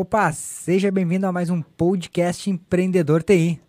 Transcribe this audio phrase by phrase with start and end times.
[0.00, 3.60] Opa, seja bem-vindo a mais um podcast Empreendedor TI.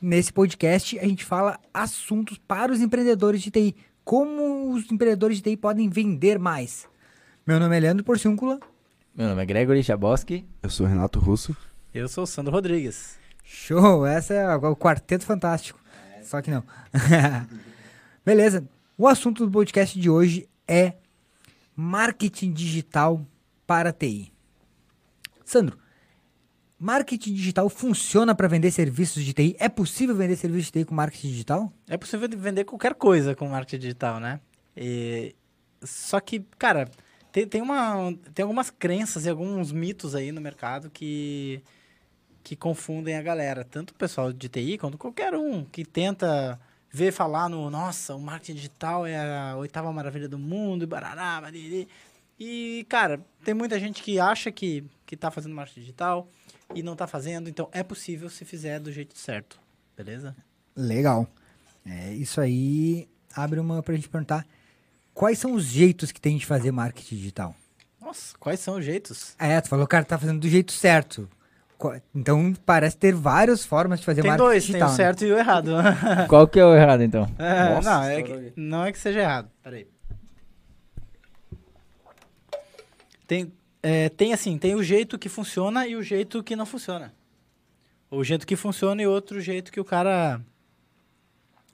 [0.00, 5.42] Nesse podcast a gente fala assuntos para os empreendedores de TI, como os empreendedores de
[5.42, 6.88] TI podem vender mais.
[7.46, 8.58] Meu nome é Leandro Porciúncula.
[9.14, 10.46] Meu nome é Gregory Chaboski.
[10.62, 11.54] Eu sou Renato Russo.
[11.92, 13.18] Eu sou o Sandro Rodrigues.
[13.44, 15.78] Show, essa é o quarteto fantástico.
[16.22, 16.64] Só que não.
[18.24, 18.66] Beleza.
[18.96, 20.94] O assunto do podcast de hoje é
[21.76, 23.22] marketing digital
[23.66, 24.32] para TI.
[25.48, 25.78] Sandro,
[26.78, 29.56] marketing digital funciona para vender serviços de TI?
[29.58, 31.72] É possível vender serviços de TI com marketing digital?
[31.88, 34.40] É possível vender qualquer coisa com marketing digital, né?
[34.76, 35.34] E...
[35.82, 36.90] Só que, cara,
[37.32, 41.62] tem, tem, uma, tem algumas crenças e alguns mitos aí no mercado que,
[42.44, 43.64] que confundem a galera.
[43.64, 46.60] Tanto o pessoal de TI quanto qualquer um que tenta
[46.92, 51.40] ver falar no nossa, o marketing digital é a oitava maravilha do mundo, e barará,
[51.40, 51.88] bariri.
[52.38, 56.28] E, cara, tem muita gente que acha que, que tá fazendo marketing digital
[56.74, 59.58] e não tá fazendo, então é possível se fizer do jeito certo,
[59.96, 60.36] beleza?
[60.76, 61.26] Legal.
[61.84, 64.46] É, isso aí abre uma pra gente perguntar
[65.14, 67.56] quais são os jeitos que tem de fazer marketing digital?
[67.98, 69.34] Nossa, quais são os jeitos?
[69.38, 71.26] É, tu falou que o cara tá fazendo do jeito certo.
[72.14, 74.88] Então parece ter várias formas de fazer tem marketing dois, digital.
[74.88, 75.28] Tem o certo né?
[75.28, 75.70] e o errado.
[76.28, 77.26] Qual que é o errado, então?
[77.38, 79.50] É, Nossa, não, é que, não é que seja errado.
[79.62, 79.86] Peraí.
[83.26, 87.14] Tem, é, tem assim, tem o jeito que funciona e o jeito que não funciona.
[88.10, 90.40] O jeito que funciona e outro jeito que o cara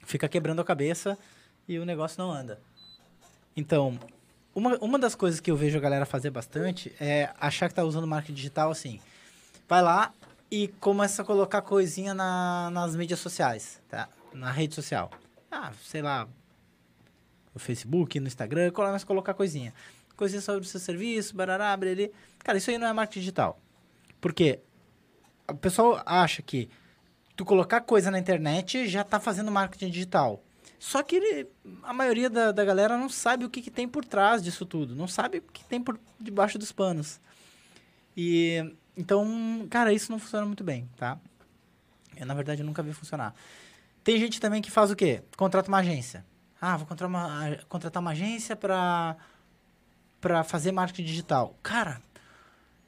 [0.05, 1.17] fica quebrando a cabeça
[1.67, 2.59] e o negócio não anda.
[3.55, 3.97] Então,
[4.53, 7.83] uma, uma das coisas que eu vejo a galera fazer bastante é achar que tá
[7.83, 8.99] usando marketing digital assim.
[9.67, 10.13] Vai lá
[10.51, 14.07] e começa a colocar coisinha na, nas mídias sociais, tá?
[14.33, 15.09] Na rede social.
[15.49, 16.27] Ah, sei lá,
[17.53, 19.73] no Facebook, no Instagram, começa a colocar coisinha
[20.15, 22.11] coisinha sobre o seu serviço, barará, brerê.
[22.39, 23.59] Cara, isso aí não é marketing digital.
[24.19, 24.59] Porque
[25.47, 26.69] o pessoal acha que
[27.35, 30.43] tu colocar coisa na internet já tá fazendo marketing digital.
[30.79, 31.47] Só que ele,
[31.83, 34.95] a maioria da, da galera não sabe o que, que tem por trás disso tudo.
[34.95, 37.19] Não sabe o que tem por debaixo dos panos.
[38.15, 41.19] E então, cara, isso não funciona muito bem, tá?
[42.15, 43.33] Eu, na verdade, nunca vi funcionar.
[44.03, 45.23] Tem gente também que faz o quê?
[45.35, 46.25] Contrata uma agência.
[46.61, 49.17] Ah, vou contratar uma, contratar uma agência para
[50.25, 51.55] para fazer marketing digital?
[51.61, 52.01] Cara,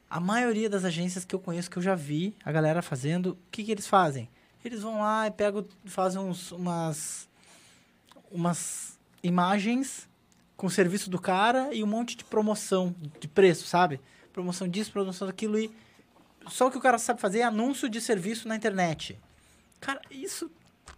[0.10, 3.38] a maioria das agências que eu conheço, que eu já vi a galera fazendo, o
[3.52, 4.28] que, que eles fazem?
[4.66, 7.30] Eles vão lá e pegam, fazem uns, umas,
[8.32, 10.10] umas imagens
[10.56, 14.02] com o serviço do cara e um monte de promoção de preço, sabe?
[14.34, 15.70] Promoção disso, promoção daquilo e
[16.48, 19.16] só o que o cara sabe fazer é anúncio de serviço na internet.
[19.80, 20.50] Cara, isso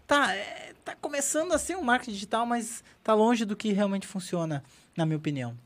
[0.07, 4.07] tá, é, tá começando a ser um marketing digital, mas tá longe do que realmente
[4.07, 4.63] funciona,
[4.95, 5.57] na minha opinião.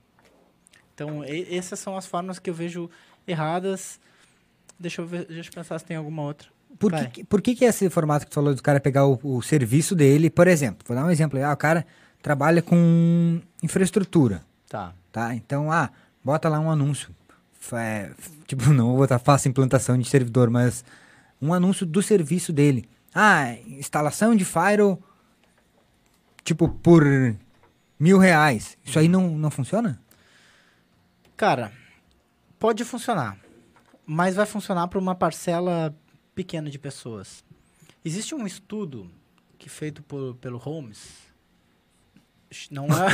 [0.93, 2.89] Então, e, essas são as formas que eu vejo
[3.27, 3.99] erradas.
[4.79, 6.47] Deixa eu, ver, deixa eu pensar se tem alguma outra.
[6.77, 9.19] Por que, por que, que é esse formato que tu falou do cara pegar o,
[9.23, 11.85] o, serviço dele, por exemplo, vou dar um exemplo aí, ah, o cara
[12.21, 14.43] trabalha com infraestrutura.
[14.67, 14.93] Tá.
[15.11, 15.91] Tá, então, ah,
[16.23, 17.09] bota lá um anúncio.
[17.73, 18.09] É,
[18.47, 20.83] tipo, não vou botar fácil implantação de servidor, mas
[21.41, 22.89] um anúncio do serviço dele.
[23.13, 24.99] Ah, instalação de Firewall,
[26.43, 27.03] tipo, por
[27.99, 28.77] mil reais.
[28.83, 29.99] Isso aí não, não funciona?
[31.35, 31.71] Cara,
[32.59, 33.37] pode funcionar,
[34.05, 35.93] mas vai funcionar para uma parcela
[36.35, 37.43] pequena de pessoas.
[38.05, 39.09] Existe um estudo
[39.57, 41.23] que feito por, pelo Holmes.
[42.69, 43.07] Não é.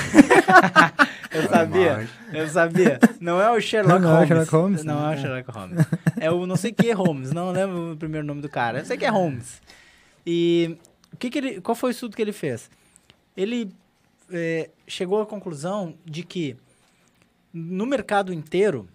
[1.31, 2.99] eu sabia, eu sabia.
[3.21, 4.19] Não é o Sherlock não, Holmes.
[4.19, 4.83] Não é o Sherlock Holmes.
[4.83, 5.85] Não é o Sherlock Holmes.
[6.17, 7.31] É o não sei que Holmes.
[7.31, 8.79] Não lembro o primeiro nome do cara.
[8.79, 9.61] Eu sei que é Holmes.
[10.25, 10.77] E
[11.13, 12.69] o que, que ele, qual foi o estudo que ele fez?
[13.37, 13.71] Ele
[14.31, 16.57] é, chegou à conclusão de que
[17.53, 18.87] no mercado inteiro,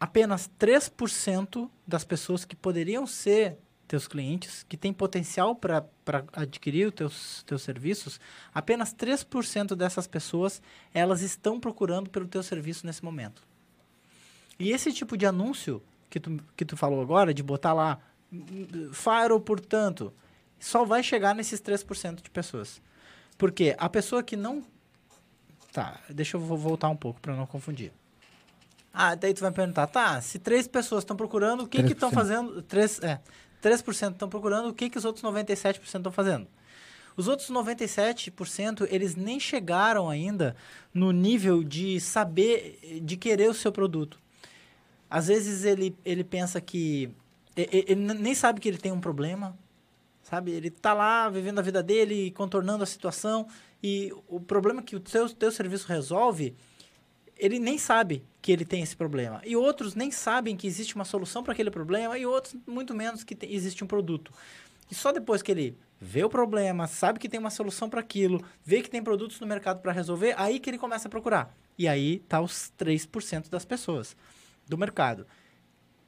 [0.00, 5.84] apenas 3% das pessoas que poderiam ser teus clientes, que têm potencial para
[6.32, 8.20] adquirir os teus, teus serviços,
[8.52, 10.60] apenas 3% dessas pessoas,
[10.92, 13.42] elas estão procurando pelo teu serviço nesse momento.
[14.58, 18.00] E esse tipo de anúncio que tu, que tu falou agora, de botar lá,
[18.92, 20.12] Faro, portanto,
[20.58, 22.82] só vai chegar nesses 3% de pessoas.
[23.38, 24.64] Porque a pessoa que não
[25.76, 27.92] Tá, deixa eu voltar um pouco para não confundir.
[28.94, 32.10] Ah, daí tu vai perguntar, tá, se três pessoas estão procurando, o que que estão
[32.10, 32.62] fazendo?
[32.62, 33.20] Três, é,
[33.62, 36.46] 3% estão procurando, o que que os outros 97% estão fazendo?
[37.14, 40.56] Os outros 97%, eles nem chegaram ainda
[40.94, 44.18] no nível de saber, de querer o seu produto.
[45.10, 47.10] Às vezes ele, ele pensa que...
[47.54, 49.54] Ele, ele nem sabe que ele tem um problema,
[50.22, 50.52] sabe?
[50.52, 53.46] Ele tá lá vivendo a vida dele, contornando a situação,
[53.82, 56.54] e o problema que o teu, teu serviço resolve,
[57.36, 59.40] ele nem sabe que ele tem esse problema.
[59.44, 63.22] E outros nem sabem que existe uma solução para aquele problema, e outros muito menos
[63.22, 64.32] que te- existe um produto.
[64.90, 68.42] E só depois que ele vê o problema, sabe que tem uma solução para aquilo,
[68.64, 71.54] vê que tem produtos no mercado para resolver, aí que ele começa a procurar.
[71.78, 74.16] E aí tá os 3% das pessoas
[74.66, 75.26] do mercado.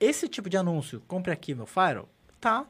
[0.00, 2.08] Esse tipo de anúncio, compre aqui meu Firewall,
[2.40, 2.66] tá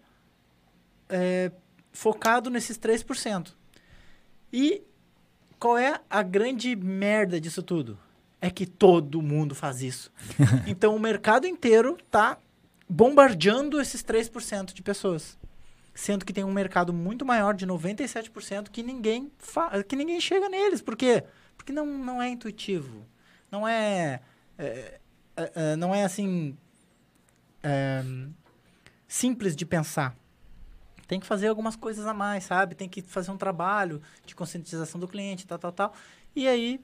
[1.09, 1.53] é,
[1.93, 3.55] focado nesses 3%.
[4.53, 4.83] E
[5.59, 7.99] qual é a grande merda disso tudo?
[8.41, 10.13] É que todo mundo faz isso.
[10.67, 12.39] então o mercado inteiro tá
[12.89, 15.37] bombardeando esses 3% de pessoas.
[15.95, 19.33] Sendo que tem um mercado muito maior de 97% que ninguém
[19.89, 20.81] que ninguém chega neles.
[20.81, 21.25] Por quê?
[21.57, 23.05] Porque não, não é intuitivo.
[23.51, 24.21] Não é,
[24.57, 25.01] é,
[25.37, 26.57] é, é, não é assim
[27.63, 28.05] é,
[29.09, 30.17] simples de pensar.
[31.09, 32.75] Tem que fazer algumas coisas a mais, sabe?
[32.75, 35.95] Tem que fazer um trabalho de conscientização do cliente, tal, tal, tal.
[36.37, 36.81] E aí,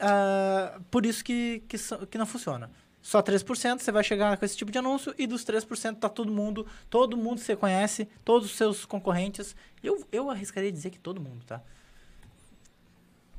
[0.00, 1.76] ah, por isso que, que,
[2.10, 2.68] que não funciona.
[3.00, 6.32] Só 3% você vai chegar com esse tipo de anúncio e dos 3% tá todo
[6.32, 9.54] mundo, todo mundo você conhece, todos os seus concorrentes.
[9.82, 11.62] Eu, eu arriscaria dizer que todo mundo, tá?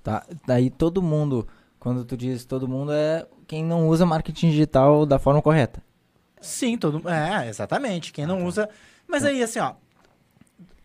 [0.02, 1.48] Tá, daí todo mundo,
[1.78, 5.82] quando tu diz todo mundo, é quem não usa marketing digital da forma correta.
[6.42, 8.12] Sim, todo É, exatamente.
[8.12, 8.70] Quem não usa.
[9.13, 9.74] Mas aí, assim, ó.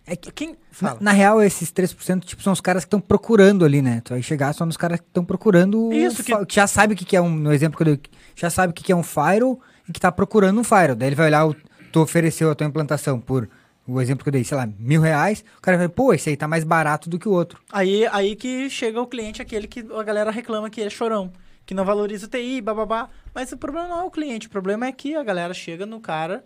[0.07, 0.51] É que, Quem.
[0.51, 0.99] na, Fala.
[1.01, 4.01] na real, esses 3% tipo, são os caras que estão procurando ali, né?
[4.05, 5.89] Tu vai chegar só nos caras que estão procurando.
[5.89, 7.29] o Isso, que- que já sabe o que, que é um.
[7.29, 8.01] No exemplo que eu dei,
[8.35, 10.95] já sabe o que, que é um firewall e que tá procurando um firewall.
[10.97, 11.55] Daí ele vai olhar, o,
[11.93, 13.49] tu ofereceu a tua implantação por.
[13.87, 15.43] O exemplo que eu dei, sei lá, mil reais.
[15.57, 17.59] O cara vai, pô, esse aí tá mais barato do que o outro.
[17.73, 21.33] Aí, aí que chega o cliente, aquele que a galera reclama que é chorão,
[21.65, 23.09] que não valoriza o TI, bababá.
[23.35, 26.01] Mas o problema não é o cliente, o problema é que a galera chega no
[26.01, 26.45] cara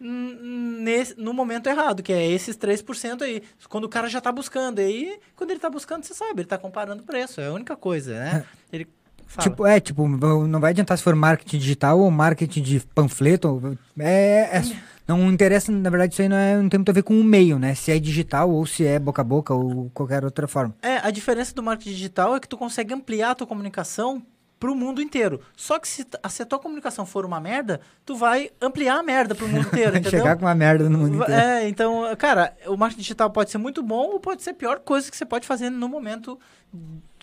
[0.00, 3.42] nesse, no momento errado, que é esses 3% aí.
[3.68, 4.78] Quando o cara já tá buscando.
[4.80, 7.40] Aí, quando ele tá buscando, você sabe, ele tá comparando preço.
[7.40, 8.44] É a única coisa, né?
[8.72, 8.88] Ele
[9.26, 9.48] fala.
[9.48, 13.48] Tipo, é, tipo, não vai adiantar se for marketing digital ou marketing de panfleto.
[13.48, 14.62] ou- É, é-
[15.06, 17.24] não interessa, na verdade, isso aí não, é, não tem muito a ver com o
[17.24, 17.74] meio, né?
[17.74, 20.74] Se é digital ou se é boca a boca ou qualquer outra forma.
[20.82, 24.22] É, a diferença do marketing digital é que tu consegue ampliar a tua comunicação
[24.60, 25.40] pro mundo inteiro.
[25.56, 29.34] Só que se, se a tua comunicação for uma merda, tu vai ampliar a merda
[29.34, 30.20] pro mundo inteiro, entendeu?
[30.20, 31.32] Chegar com uma merda no mundo inteiro.
[31.32, 34.78] É, então, cara, o marketing digital pode ser muito bom ou pode ser a pior
[34.80, 36.38] coisa que você pode fazer no momento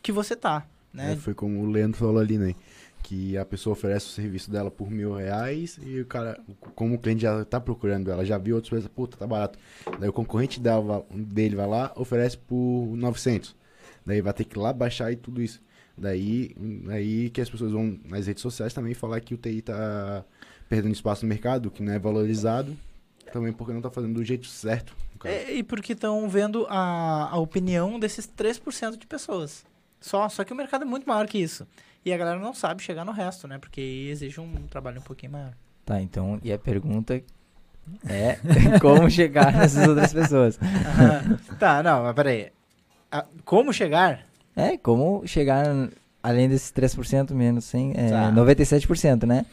[0.01, 1.13] que você tá, né?
[1.13, 2.55] É, foi como o Leandro falou ali, né?
[3.03, 6.39] Que a pessoa oferece o serviço dela por mil reais e o cara,
[6.75, 9.59] como o cliente já tá procurando ela, já viu outros preços, puta, tá barato.
[9.99, 13.55] Daí o concorrente dela, dele vai lá, oferece por 900.
[14.05, 15.61] Daí vai ter que ir lá baixar e tudo isso.
[15.97, 16.55] Daí,
[16.89, 20.23] aí que as pessoas vão nas redes sociais também falar que o TI tá
[20.69, 22.77] perdendo espaço no mercado, que não é valorizado.
[23.31, 24.95] Também porque não tá fazendo do jeito certo.
[25.23, 29.65] É, e porque estão vendo a, a opinião desses 3% de pessoas.
[29.99, 31.67] Só, só que o mercado é muito maior que isso.
[32.05, 33.57] E a galera não sabe chegar no resto, né?
[33.57, 35.53] Porque aí exige um trabalho um pouquinho maior.
[35.85, 37.21] Tá, então, e a pergunta
[38.07, 38.39] é
[38.79, 40.59] como chegar nessas outras pessoas.
[41.59, 42.51] tá, não, mas peraí.
[43.11, 44.25] Ah, como chegar?
[44.57, 45.65] É, como chegar
[46.23, 48.31] além desses 3% menos 100, é, Tá.
[48.31, 49.45] 97%, né?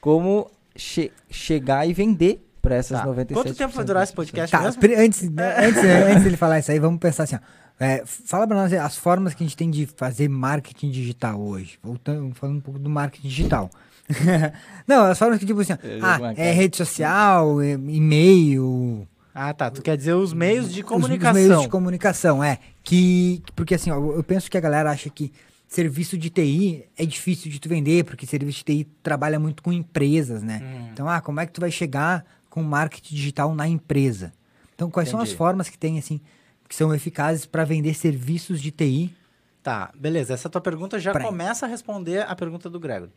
[0.00, 3.06] Como che- chegar e vender para essas Tá.
[3.06, 3.34] 97%.
[3.34, 4.80] Quanto tempo vai durar esse podcast Tá, mesmo?
[4.96, 7.38] antes, antes, antes dele falar isso aí, vamos pensar assim, ó.
[7.78, 11.78] É, fala pra nós as formas que a gente tem de fazer marketing digital hoje.
[11.82, 13.68] Voltando, falando um pouco do marketing digital.
[14.88, 19.06] Não, as formas que, tipo assim, Eu ah, é rede social, é e-mail,
[19.38, 19.70] Ah, tá.
[19.70, 21.42] Tu quer dizer os meios de comunicação.
[21.42, 22.58] Os meios de comunicação, é.
[22.82, 25.30] Que, porque assim, ó, eu penso que a galera acha que
[25.68, 29.70] serviço de TI é difícil de tu vender, porque serviço de TI trabalha muito com
[29.70, 30.62] empresas, né?
[30.64, 30.88] Hum.
[30.90, 34.32] Então, ah, como é que tu vai chegar com marketing digital na empresa?
[34.74, 35.36] Então, quais são as Entendi.
[35.36, 36.18] formas que tem, assim,
[36.66, 39.14] que são eficazes para vender serviços de TI?
[39.62, 40.32] Tá, beleza.
[40.32, 41.26] Essa tua pergunta já Peraí.
[41.26, 43.12] começa a responder a pergunta do Gregory.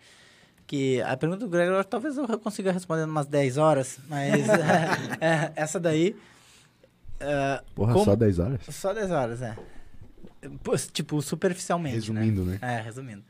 [0.69, 5.17] Que a pergunta do Gregory talvez eu consiga responder em umas 10 horas, mas é,
[5.19, 6.15] é, essa daí.
[7.19, 8.61] é, Porra, como- só 10 horas?
[8.69, 9.57] Só 10 horas, é.
[10.93, 11.95] Tipo, superficialmente.
[11.95, 12.59] Resumindo, né?
[12.61, 13.23] É, resumindo.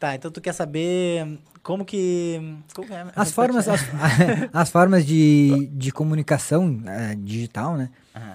[0.00, 2.58] Tá, então tu quer saber como que.
[2.74, 3.06] Como que é?
[3.14, 3.82] As formas, as,
[4.52, 7.90] as formas de, de comunicação é, digital, né?
[8.12, 8.34] Aham.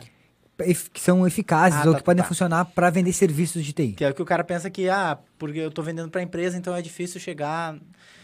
[0.93, 2.27] Que são eficazes Ah, ou tá, que podem tá.
[2.29, 3.93] funcionar para vender serviços de TI.
[3.93, 6.57] Que é o que o cara pensa que, ah, porque eu tô vendendo pra empresa,
[6.57, 7.75] então é difícil chegar.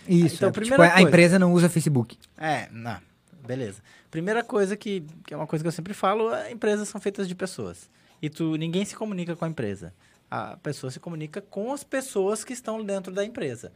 [0.08, 1.08] Isso, Então, é, primeira tipo, a coisa.
[1.10, 2.18] empresa não usa Facebook.
[2.38, 2.98] É, não.
[3.46, 3.82] Beleza.
[4.10, 7.28] Primeira coisa que, que é uma coisa que eu sempre falo, é, empresas são feitas
[7.28, 7.90] de pessoas.
[8.22, 9.94] E tu, ninguém se comunica com a empresa.
[10.30, 13.74] A pessoa se comunica com as pessoas que estão dentro da empresa.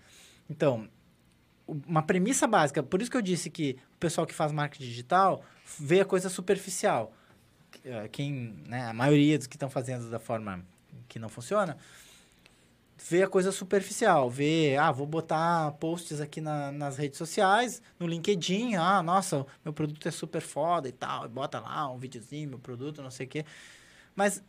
[0.49, 0.87] Então,
[1.67, 5.43] uma premissa básica, por isso que eu disse que o pessoal que faz marketing digital
[5.79, 7.11] vê a coisa superficial.
[7.83, 10.63] Eh, Quem, né, a maioria dos que estão fazendo da forma
[11.07, 11.77] que não funciona,
[13.09, 18.07] vê a coisa superficial, vê, ah, vou botar posts aqui na- nas redes sociais, no
[18.07, 22.49] LinkedIn, ah, nossa, meu produto é super foda e tal, e bota lá um videozinho,
[22.49, 23.45] meu produto, não sei o quê.
[24.15, 24.41] Mas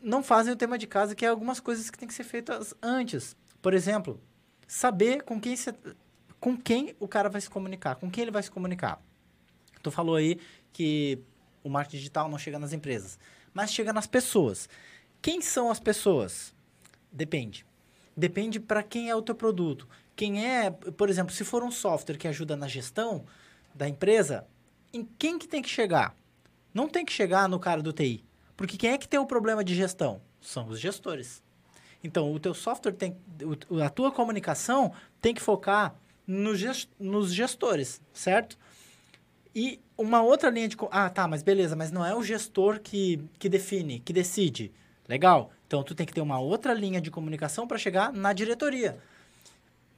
[0.00, 2.74] não fazem o tema de casa, que é algumas coisas que tem que ser feitas
[2.82, 3.34] antes.
[3.62, 4.20] Por exemplo,
[4.68, 5.74] saber com quem, você,
[6.38, 9.00] com quem o cara vai se comunicar, com quem ele vai se comunicar.
[9.82, 10.38] Tu falou aí
[10.72, 11.18] que
[11.66, 13.18] o marketing digital não chega nas empresas,
[13.52, 14.68] mas chega nas pessoas.
[15.20, 16.54] Quem são as pessoas?
[17.10, 17.66] Depende.
[18.16, 19.88] Depende para quem é o teu produto.
[20.14, 23.24] Quem é, por exemplo, se for um software que ajuda na gestão
[23.74, 24.46] da empresa,
[24.92, 26.14] em quem que tem que chegar?
[26.72, 28.24] Não tem que chegar no cara do TI.
[28.56, 30.22] Porque quem é que tem o problema de gestão?
[30.40, 31.42] São os gestores.
[32.02, 33.16] Então, o teu software tem...
[33.84, 35.94] A tua comunicação tem que focar
[36.26, 38.56] no ges- nos gestores, certo?
[39.54, 40.76] E uma outra linha de...
[40.90, 44.72] Ah, tá, mas beleza, mas não é o gestor que, que define, que decide.
[45.08, 45.50] Legal.
[45.66, 48.98] Então, tu tem que ter uma outra linha de comunicação para chegar na diretoria.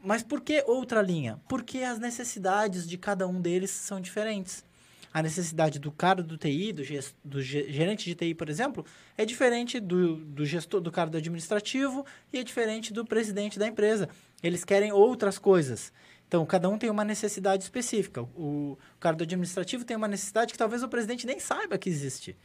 [0.03, 1.41] Mas por que outra linha?
[1.49, 4.65] Porque as necessidades de cada um deles são diferentes.
[5.13, 6.83] A necessidade do cara do TI, do,
[7.25, 8.85] do ge- gerente de TI, por exemplo,
[9.17, 13.67] é diferente do, do gestor, do cara do administrativo e é diferente do presidente da
[13.67, 14.09] empresa.
[14.43, 15.93] Eles querem outras coisas.
[16.29, 18.23] Então, cada um tem uma necessidade específica.
[18.23, 21.89] O, o cara do administrativo tem uma necessidade que talvez o presidente nem saiba que
[21.89, 22.37] existe.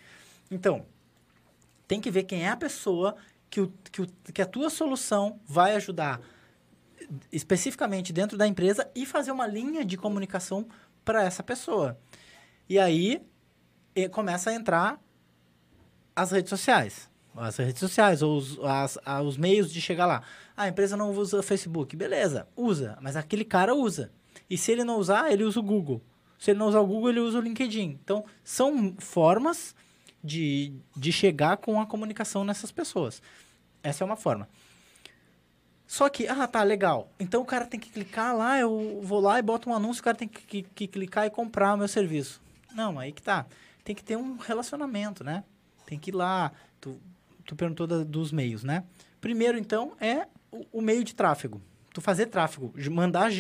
[0.50, 0.86] Então,
[1.86, 3.16] tem que ver quem é a pessoa
[3.50, 6.22] que, o, que, o, que a tua solução vai ajudar
[7.30, 10.66] especificamente dentro da empresa e fazer uma linha de comunicação
[11.04, 12.00] para essa pessoa.
[12.70, 13.22] E aí
[13.96, 15.00] e começa a entrar
[16.16, 17.10] as redes sociais.
[17.36, 20.22] As redes sociais, ou os, as- os meios de chegar lá.
[20.56, 21.96] Ah, a empresa não usa Facebook.
[21.96, 22.98] Beleza, usa.
[23.02, 24.12] Mas aquele cara usa.
[24.50, 26.02] E se ele não usar, ele usa o Google.
[26.38, 27.98] Se ele não usar o Google, ele usa o LinkedIn.
[28.04, 29.76] Então, são formas
[30.24, 33.22] de, de chegar com a comunicação nessas pessoas.
[33.82, 34.48] Essa é uma forma.
[35.88, 37.12] Só que, ah, tá, legal.
[37.20, 40.04] Então o cara tem que clicar lá, eu vou lá e boto um anúncio, o
[40.04, 42.42] cara tem que, que- que clicar e comprar o meu serviço.
[42.74, 43.46] Não, aí que tá.
[43.84, 45.44] Tem que ter um relacionamento, né?
[45.86, 46.52] Tem que ir lá.
[46.82, 46.98] Tu,
[47.46, 48.84] tu perguntou da- dos meios, né?
[49.22, 51.62] Primeiro, então, é o, o meio de tráfego.
[51.94, 53.32] Tu fazer tráfego, mandar,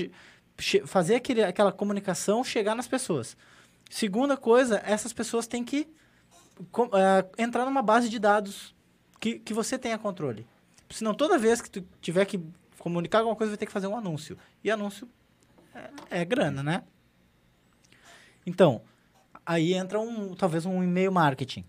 [0.85, 3.35] fazer aquele, aquela comunicação chegar nas pessoas.
[3.89, 5.87] Segunda coisa, essas pessoas têm que
[6.71, 8.75] com- eh, entrar numa base de dados
[9.19, 10.45] que, que você tenha controle.
[10.89, 12.39] Senão, toda vez que tu tiver que
[12.77, 14.37] comunicar alguma coisa, vai ter que fazer um anúncio.
[14.63, 15.07] E anúncio
[16.09, 16.83] é, é grana, né?
[18.45, 18.81] Então,
[19.45, 21.63] aí entra um, talvez um e-mail marketing.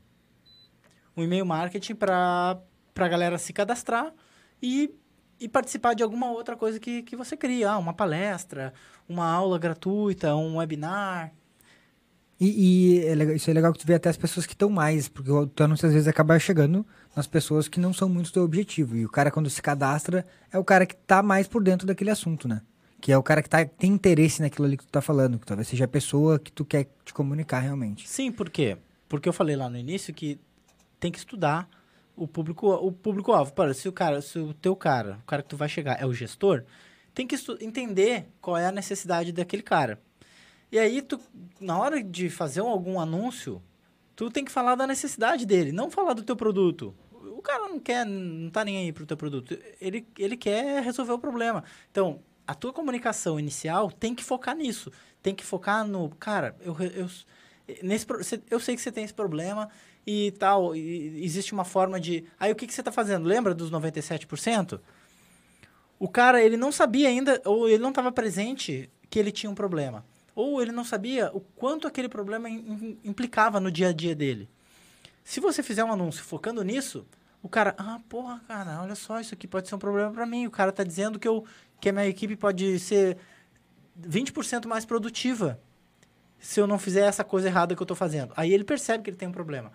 [1.17, 2.59] Um e-mail marketing para
[2.97, 4.13] a galera se cadastrar
[4.63, 4.91] e,
[5.41, 7.71] e participar de alguma outra coisa que, que você cria.
[7.71, 8.73] Ah, uma palestra,
[9.09, 11.33] uma aula gratuita, um webinar.
[12.41, 14.69] E, e é legal- isso é legal que tu vê até as pessoas que estão
[14.69, 18.33] mais, porque o teu anúncio às vezes acaba chegando nas pessoas que não são muito
[18.33, 18.97] teu objetivo.
[18.97, 22.11] E o cara, quando se cadastra, é o cara que tá mais por dentro daquele
[22.11, 22.61] assunto, né?
[23.01, 25.47] Que é o cara que tá, tem interesse naquilo ali que tu tá falando, que
[25.47, 28.09] talvez seja a pessoa que tu quer te comunicar realmente.
[28.09, 28.79] Sim, por quê?
[29.09, 30.41] Porque eu falei lá no início que
[31.01, 31.69] tem que estudar
[32.17, 33.53] o público o público alvo.
[33.53, 36.07] Para se o cara, se o teu cara, o cara que tu vai chegar é
[36.07, 36.65] o gestor,
[37.13, 40.01] tem que entender qual é a necessidade daquele cara.
[40.71, 41.21] E aí tu
[41.61, 43.63] na hora de fazer um- algum anúncio,
[44.17, 46.95] tu tem que falar da necessidade dele, não falar do teu produto.
[47.13, 49.57] O cara não quer, não tá nem aí pro teu produto.
[49.81, 51.63] Ele, ele quer resolver o problema.
[51.91, 54.91] Então, a tua comunicação inicial tem que focar nisso.
[55.23, 57.09] Tem que focar no, cara, eu, eu,
[57.83, 58.07] nesse,
[58.51, 59.71] eu sei que você tem esse problema
[60.07, 62.25] e tal, e existe uma forma de...
[62.39, 63.27] Aí o que, que você está fazendo?
[63.27, 64.81] Lembra dos 97%?
[65.99, 69.55] O cara, ele não sabia ainda, ou ele não estava presente que ele tinha um
[69.55, 70.05] problema.
[70.35, 74.15] Ou ele não sabia o quanto aquele problema im- im- implicava no dia a dia
[74.15, 74.49] dele.
[75.23, 77.07] Se você fizer um anúncio focando nisso,
[77.43, 80.47] o cara, ah, porra, cara, olha só, isso aqui pode ser um problema para mim.
[80.47, 81.45] O cara tá dizendo que, eu,
[81.81, 83.17] que a minha equipe pode ser
[84.03, 85.59] 20% mais produtiva
[86.41, 88.35] se eu não fizer essa coisa errada que eu tô fazendo.
[88.37, 89.73] Aí ele percebe que ele tem um problema.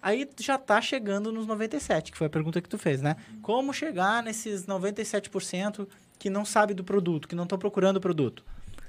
[0.00, 3.16] Aí já tá chegando nos 97, que foi a pergunta que tu fez, né?
[3.42, 5.88] Como chegar nesses 97%
[6.18, 8.44] que não sabe do produto, que não estão procurando o produto?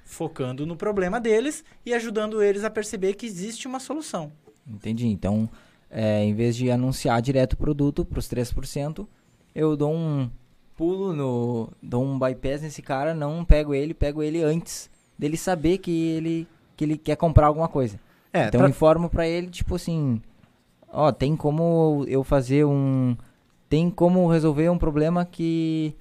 [0.06, 4.32] Focando no problema deles e ajudando eles a perceber que existe uma solução.
[4.68, 5.08] Entendi.
[5.08, 5.50] Então,
[5.90, 9.08] é, em vez de anunciar direto o produto para os 3%,
[9.56, 10.30] eu dou um
[10.76, 11.70] pulo no.
[11.82, 16.48] dou um bypass nesse cara, não pego ele, pego ele antes dele saber que ele,
[16.78, 18.00] que ele quer comprar alguma coisa.
[18.32, 20.22] É, então, eu informo para ele, tipo assim:
[20.92, 23.16] ó, tem como eu fazer um.
[23.70, 25.96] Tem como resolver um problema que.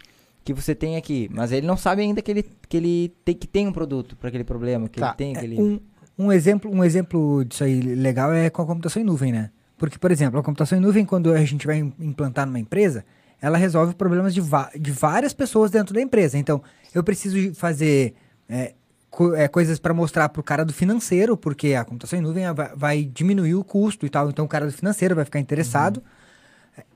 [0.44, 3.46] Que você tem aqui, mas ele não sabe ainda que ele, que ele tem, que
[3.46, 5.60] tem um produto para aquele problema, que Tá, ele tem É, aquele.
[5.60, 5.78] um,
[6.18, 9.50] um exemplo, um exemplo disso aí legal é com a computação em nuvem, né?
[9.76, 13.04] Porque, por exemplo, a computação em nuvem, quando a gente vai im- implantar numa empresa,
[13.42, 14.40] ela resolve problemas de,
[14.80, 16.38] de várias pessoas dentro da empresa.
[16.38, 16.62] Então,
[16.94, 18.14] eu preciso fazer
[18.48, 18.72] é,
[19.10, 22.52] co- é, coisas para mostrar para o cara do financeiro, porque a computação em nuvem
[22.52, 24.28] vai, vai diminuir o custo e tal.
[24.30, 26.02] Então, o cara do financeiro vai ficar interessado.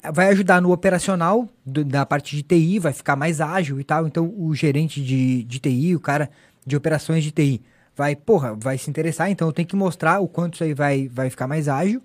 [0.03, 3.85] É, Vai ajudar no operacional do- da parte de TI, vai ficar mais ágil e
[3.85, 4.07] tal.
[4.07, 6.31] Então, o gerente de, de TI, o cara
[6.67, 7.63] de operações de TI,
[7.97, 9.31] vai, porra, vai se interessar.
[9.31, 12.03] Então, eu tenho que mostrar o quanto isso aí vai, vai ficar mais ágil.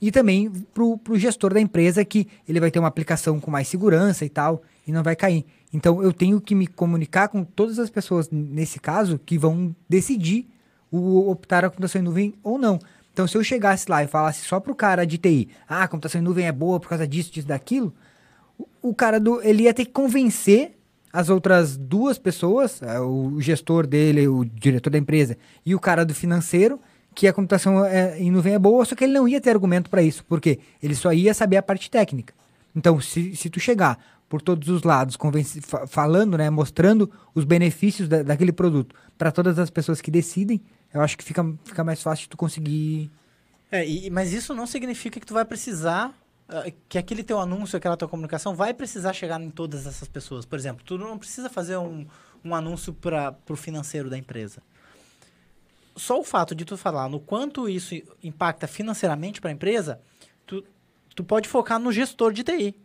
[0.00, 3.66] E também pro, pro gestor da empresa que ele vai ter uma aplicação com mais
[3.68, 5.44] segurança e tal, e não vai cair.
[5.72, 10.48] Então eu tenho que me comunicar com todas as pessoas, nesse caso, que vão decidir
[10.90, 12.78] o optar a computação em nuvem ou não.
[13.12, 16.20] Então se eu chegasse lá e falasse só pro cara de TI, ah, a computação
[16.20, 17.92] em nuvem é boa por causa disso, disso, daquilo,
[18.82, 19.42] o- cara do.
[19.42, 20.72] ele ia ter que convencer
[21.12, 26.04] as outras duas pessoas, eh, o gestor dele, o diretor da empresa e o cara
[26.04, 26.78] do financeiro,
[27.14, 29.90] que a computação é- em nuvem é boa, só que ele não ia ter argumento
[29.90, 32.32] para isso, porque ele só ia saber a parte técnica.
[32.74, 33.98] Então, se, se tu chegar
[34.28, 35.16] por todos os lados,
[35.88, 40.60] falando, né, mostrando os benefícios da- daquele produto para todas as pessoas que decidem,
[40.92, 43.10] eu acho que fica, fica mais fácil tu conseguir.
[43.70, 46.14] É, e- mas isso não significa que tu vai precisar,
[46.48, 50.44] ah, que aquele teu anúncio, aquela tua comunicação vai precisar chegar em todas essas pessoas.
[50.44, 52.06] Por exemplo, tu não precisa fazer um,
[52.44, 54.62] um anúncio para o financeiro da empresa.
[55.96, 60.00] Só o fato de tu falar no quanto isso impacta financeiramente para a empresa,
[60.46, 60.64] tu,
[61.18, 62.76] tu pode focar no gestor de TI.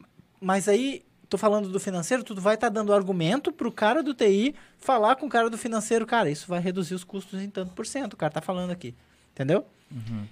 [0.42, 4.56] Mas aí, tô falando do financeiro, tu vai estar dando argumento pro cara do TI
[4.80, 7.86] falar com o cara do financeiro, cara, isso vai reduzir os custos em tanto por
[7.86, 8.96] cento, o cara tá falando aqui.
[9.34, 9.68] Entendeu?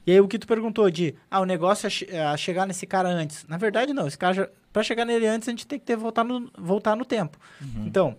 [0.08, 2.88] E aí o que tu perguntou de, ah, o negócio é, che- é chegar nesse
[2.88, 3.46] cara antes.
[3.48, 4.08] Na verdade, não.
[4.08, 6.96] Esse cara, já, pra chegar nele antes, a gente tem que ter voltar no, voltar
[6.96, 7.38] no tempo.
[7.86, 8.18] Então,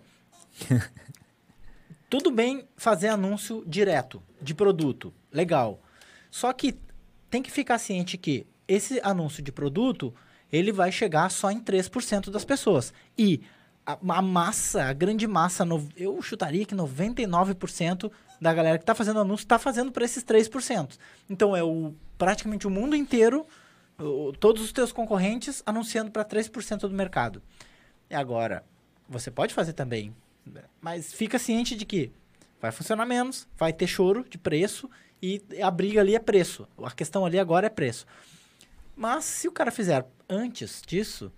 [2.09, 5.13] tudo bem fazer anúncio direto de produto.
[5.31, 5.81] Legal.
[6.31, 6.75] Só que
[7.29, 10.13] tem que ficar ciente que esse anúncio de produto,
[10.51, 12.93] ele vai chegar só em 3% das pessoas.
[13.17, 13.41] E
[13.85, 18.93] a, a massa, a grande massa, no- eu chutaria que 99% da galera que está
[18.95, 20.97] fazendo anúncio está fazendo para esses 3%.
[21.29, 23.45] Então é o, praticamente o mundo inteiro,
[23.99, 27.41] o- todos os teus concorrentes anunciando para 3% do mercado.
[28.09, 28.63] E agora,
[29.09, 30.13] você pode fazer também,
[30.81, 32.11] mas fica ciente de que
[32.61, 34.89] vai funcionar menos, vai ter choro de preço
[35.21, 36.67] e a briga ali é preço.
[36.83, 38.05] A questão ali agora é preço.
[38.95, 41.31] Mas se o cara fizer antes disso,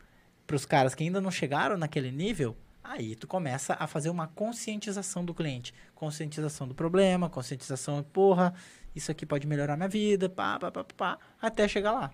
[0.46, 4.28] para os caras que ainda não chegaram naquele nível, aí tu começa a fazer uma
[4.28, 5.74] conscientização do cliente.
[5.94, 8.54] Conscientização do problema, conscientização, porra,
[8.96, 12.12] isso aqui pode melhorar minha vida, pá, pá, pá, pá, pá, até chegar lá.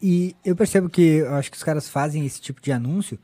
[0.00, 3.18] E eu percebo que eu acho que os caras fazem esse tipo de anúncio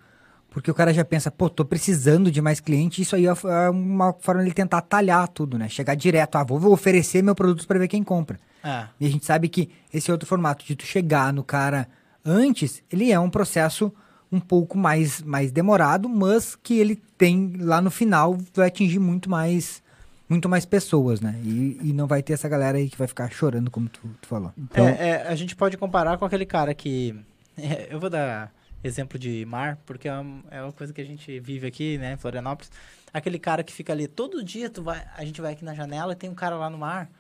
[0.50, 3.00] porque o cara já pensa, pô, tô precisando de mais cliente.
[3.00, 5.68] Isso aí é é uma forma de tentar talhar tudo, né?
[5.68, 8.38] Chegar direto, ah, vou vou oferecer meu produto para ver quem compra.
[8.62, 8.86] É.
[9.00, 11.88] E a gente sabe que esse outro formato de tu chegar no cara
[12.24, 13.92] antes, ele é um processo
[14.30, 19.28] um pouco mais, mais demorado, mas que ele tem lá no final vai atingir muito
[19.28, 19.82] mais
[20.28, 21.40] muito mais pessoas, né?
[21.42, 24.28] E, e não vai ter essa galera aí que vai ficar chorando, como tu, tu
[24.28, 24.52] falou.
[24.56, 27.16] Então- É, é, a gente pode comparar com aquele cara que.
[27.58, 28.52] é, eu vou dar
[28.84, 32.12] exemplo de mar, porque é uma, é uma coisa que a gente vive aqui, né,
[32.12, 32.70] em Florianópolis.
[33.12, 36.12] Aquele cara que fica ali, todo dia tu vai, a gente vai aqui na janela
[36.12, 37.10] e tem um cara lá no mar.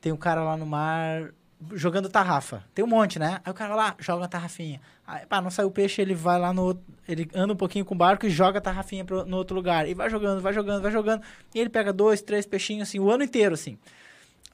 [0.00, 1.30] Tem um cara lá no mar
[1.72, 2.64] jogando tarrafa.
[2.74, 3.40] Tem um monte, né?
[3.44, 4.80] Aí o cara lá joga a tarrafinha.
[5.06, 6.62] Aí, pá, não saiu o peixe, ele vai lá no.
[6.62, 9.54] outro- Ele anda um pouquinho com o barco e joga a tarrafinha pro, no outro
[9.54, 9.86] lugar.
[9.88, 11.22] E vai jogando, vai jogando, vai jogando.
[11.54, 13.76] E ele pega dois, três peixinhos assim, o ano inteiro, assim.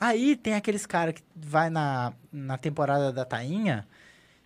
[0.01, 3.87] Aí tem aqueles caras que vai na, na temporada da tainha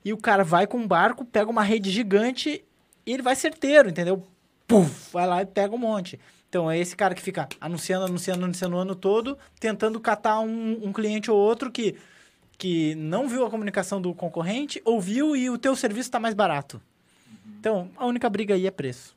[0.04, 2.62] e o cara vai com um barco, pega uma rede gigante
[3.06, 4.24] e ele vai certeiro, entendeu?
[4.66, 6.20] Puf, vai lá e pega um monte.
[6.50, 10.80] Então é esse cara que fica anunciando, anunciando, anunciando o ano todo, tentando catar um,
[10.82, 11.94] um cliente ou outro que,
[12.58, 16.82] que não viu a comunicação do concorrente, ouviu e o teu serviço está mais barato.
[17.60, 19.16] Então a única briga aí é preço.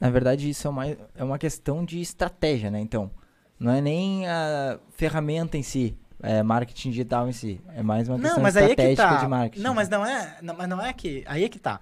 [0.00, 2.78] Na verdade, isso é uma, é uma questão de estratégia, né?
[2.78, 3.10] Então,
[3.58, 7.60] não é nem a ferramenta em si, é marketing digital em si.
[7.74, 9.16] É mais uma questão Não, mas aí é que estratégica tá.
[9.16, 9.64] de marketing.
[9.64, 11.80] Não, mas não é, não, mas não é que aí é que tá.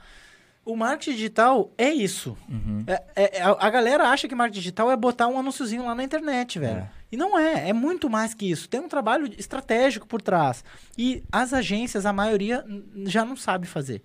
[0.67, 2.37] O marketing digital é isso.
[2.49, 2.83] Uhum.
[2.89, 6.03] É- é- é- a galera acha que marketing digital é botar um anúnciozinho lá na
[6.03, 6.81] internet, velho.
[6.81, 6.91] É.
[7.11, 8.69] E não é, é muito mais que isso.
[8.69, 10.65] Tem um trabalho estratégico por trás.
[10.99, 12.65] E as agências, a maioria,
[13.05, 14.03] já não sabe fazer.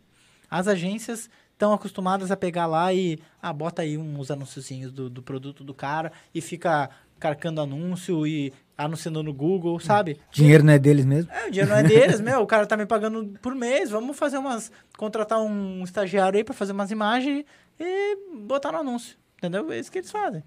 [0.50, 5.24] As agências estão acostumadas a pegar lá e, ah, bota aí uns anunciozinhos do, do
[5.24, 6.90] produto do cara e fica
[7.22, 10.18] carcando anúncio e anunciando no Google, sabe?
[10.32, 11.32] Dinheiro não é deles mesmo?
[11.32, 12.42] É, o dinheiro não é deles, meu.
[12.42, 13.90] O cara tá me pagando por mês.
[13.92, 14.72] Vamos fazer umas.
[14.98, 17.46] Contratar um estagiário aí pra fazer umas imagens
[17.80, 19.16] e botar no anúncio.
[19.38, 19.72] Entendeu?
[19.72, 20.44] É isso que eles fazem.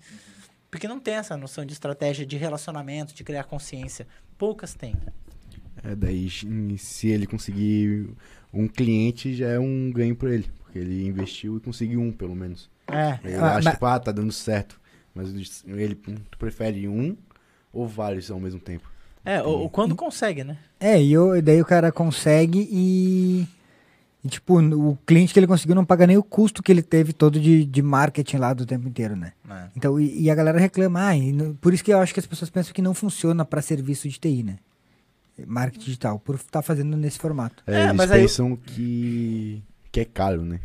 [0.71, 4.07] Porque não tem essa noção de estratégia de relacionamento, de criar consciência.
[4.37, 4.95] Poucas têm.
[5.85, 6.29] É, daí
[6.79, 8.09] se ele conseguir
[8.53, 12.35] um cliente já é um ganho para ele, porque ele investiu e conseguiu um pelo
[12.35, 12.69] menos.
[12.89, 13.19] É.
[13.25, 14.81] Ele Ah, acha mas- que pá, tá dando certo,
[15.14, 15.29] mas
[15.66, 15.94] ele
[16.31, 17.16] tu prefere um
[17.72, 18.88] ou vários ao mesmo tempo.
[19.24, 20.59] É, o, o quando consegue, né?
[20.79, 23.48] É, e eu- daí o cara consegue e,
[24.22, 27.12] e, tipo, o cliente que ele conseguiu não paga nem o custo que ele teve
[27.14, 29.33] todo de, de marketing lá do tempo inteiro, né?
[29.50, 29.68] É.
[29.74, 32.20] Então, e, e a galera reclama, ah, e no- por isso que eu acho que
[32.20, 34.59] as pessoas pensam que não funciona para serviço de TI, né?
[35.46, 37.62] Marketing digital, por estar fazendo nesse formato.
[37.66, 40.61] É, É, eles mas aí- pensam que, que é caro, né?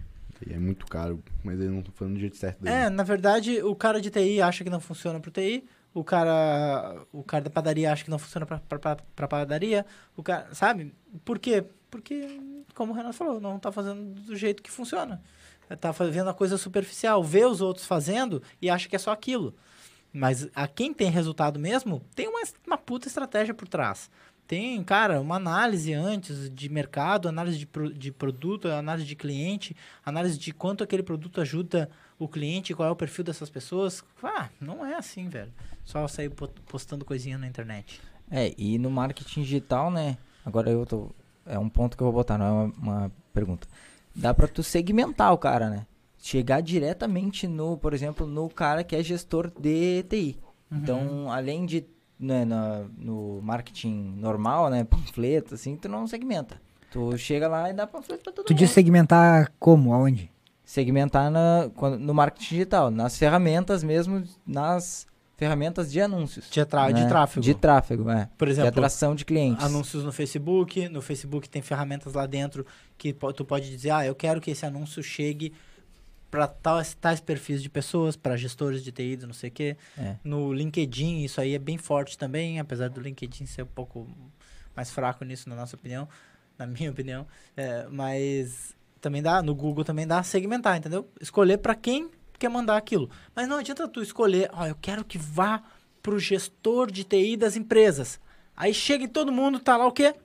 [0.46, 2.76] E é muito caro, mas eles não falando do jeito certo dele.
[2.76, 7.02] É, na verdade, o cara de TI acha que não funciona pro TI, o cara,
[7.12, 10.94] o cara da padaria acha que não funciona pra, pra- pra padaria, o cara, sabe?
[11.26, 11.66] Por quê?
[11.92, 12.40] Porque,
[12.76, 15.22] como o Renato falou, não tá fazendo do jeito que funciona.
[15.80, 19.54] Tá fazendo a coisa superficial, vê os outros fazendo e acha que é só aquilo.
[20.12, 24.10] Mas a quem tem resultado mesmo, tem uma, uma puta estratégia por trás.
[24.50, 29.76] Tem, cara, uma análise antes de mercado, análise de, pro- de produto, análise de cliente,
[30.04, 34.04] análise de quanto aquele produto ajuda o cliente, qual é o perfil dessas pessoas.
[34.24, 35.52] Ah, não é assim, velho.
[35.86, 38.02] Só sair po- postando coisinha na internet.
[38.32, 40.18] É, e no marketing digital, né?
[40.44, 41.12] Agora eu tô.
[41.46, 43.68] É um ponto que eu vou botar, não é uma, uma pergunta.
[44.16, 45.86] Dá pra tu segmentar o cara, né?
[46.18, 50.40] Chegar diretamente no, por exemplo, no cara que é gestor de TI.
[50.72, 51.86] Então, além de
[52.20, 54.84] né, na- no marketing normal, né?
[54.84, 56.62] Panfleto, assim, tu não segmenta.
[56.92, 58.60] Tu chega lá e dá panfleto pra todo Tu mundo.
[58.60, 60.30] diz segmentar como, aonde?
[60.66, 66.50] Segmentar na, no marketing digital, nas ferramentas mesmo, nas ferramentas de anúncios.
[66.50, 67.08] De, tra- de né?
[67.08, 67.42] tráfego.
[67.42, 68.28] De tráfego, é.
[68.38, 69.64] Por de exemplo, atração de clientes.
[69.64, 70.90] anúncios no Facebook.
[70.90, 72.66] No Facebook tem ferramentas lá dentro
[72.98, 75.54] que tu pode dizer, ah, eu quero que esse anúncio chegue
[76.30, 79.78] para tais, tais perfis de pessoas, para gestores de TI, não sei o quê.
[79.98, 80.16] É.
[80.24, 84.08] No LinkedIn, isso aí é bem forte também, apesar do LinkedIn ser um pouco
[84.76, 86.08] mais fraco nisso, na nossa opinião,
[86.58, 87.28] na minha opinião.
[87.58, 91.10] É, mas também dá, no Google também dá segmentar, entendeu?
[91.20, 93.10] Escolher para quem quer mandar aquilo.
[93.36, 95.64] Mas não adianta tu escolher, ó, eu quero que vá
[96.02, 98.20] pro gestor de TI das empresas.
[98.56, 100.16] Aí chega em todo mundo, tá lá o quê?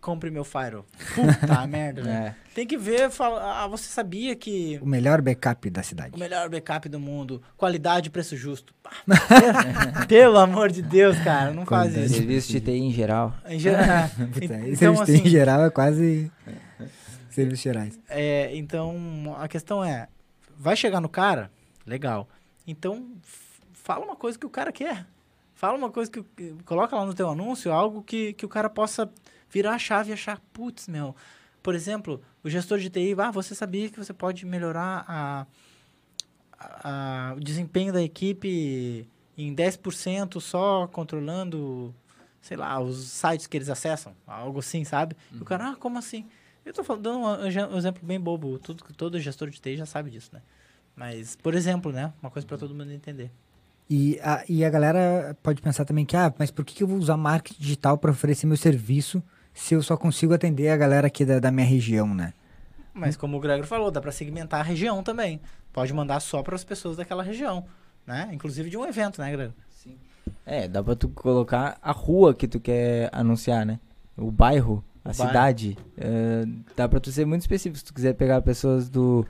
[0.00, 0.86] Compre meu Firewall.
[1.14, 2.16] Puta merda, velho.
[2.16, 2.34] É.
[2.54, 6.14] Tem que ver, fala, ah, você sabia que O melhor backup da cidade.
[6.14, 8.72] o melhor backup do mundo, qualidade e preço justo.
[8.82, 8.90] Pá,
[10.06, 12.14] pelo- amor de Deus, cara, não faz isso.
[12.14, 13.34] Serviço de TI em geral.
[13.46, 16.30] Em geral, Puta, então, serviço assim, em geral é quase
[17.30, 17.98] serviços gerais.
[18.08, 20.08] é, então a questão é,
[20.56, 21.50] vai chegar no cara,
[21.86, 22.28] legal.
[22.66, 23.06] Então
[23.72, 25.06] fala uma coisa que o cara quer.
[25.54, 28.70] Fala uma coisa que que- coloca lá no teu anúncio algo que, que o cara
[28.70, 29.10] possa
[29.50, 31.14] virar a chave e achar, putz, meu.
[31.62, 35.46] Por exemplo, o gestor de TI, ah, você sabia que você pode melhorar a,
[36.58, 41.94] a- a- o desempenho da equipe em 10% só controlando,
[42.40, 45.16] sei lá, os sites que eles acessam, algo assim, sabe?
[45.32, 46.26] E o cara, ah, como assim?
[46.64, 49.86] Eu tô falando, dando um, um exemplo bem bobo, tudo, todo gestor de TI já
[49.86, 50.42] sabe disso, né?
[50.94, 52.12] Mas, por exemplo, né?
[52.20, 53.30] Uma coisa para todo mundo entender.
[53.88, 56.86] E a, e a galera pode pensar também que, ah, mas por que que eu
[56.88, 59.22] vou usar marketing digital para oferecer meu serviço
[59.54, 62.32] se eu só consigo atender a galera aqui da, da minha região, né?
[62.94, 65.40] Mas como o Gregor falou, dá para segmentar a região também.
[65.72, 67.64] Pode mandar só para as pessoas daquela região,
[68.06, 68.28] né?
[68.32, 69.54] Inclusive de um evento, né, Gregor?
[70.44, 73.78] É, dá pra tu colocar a rua que tu quer anunciar, né?
[74.16, 75.28] O bairro, a O bairro.
[75.28, 75.78] cidade.
[75.96, 76.44] É,
[76.76, 77.78] dá pra tu ser muito específico.
[77.78, 79.24] Se tu quiser pegar pessoas do,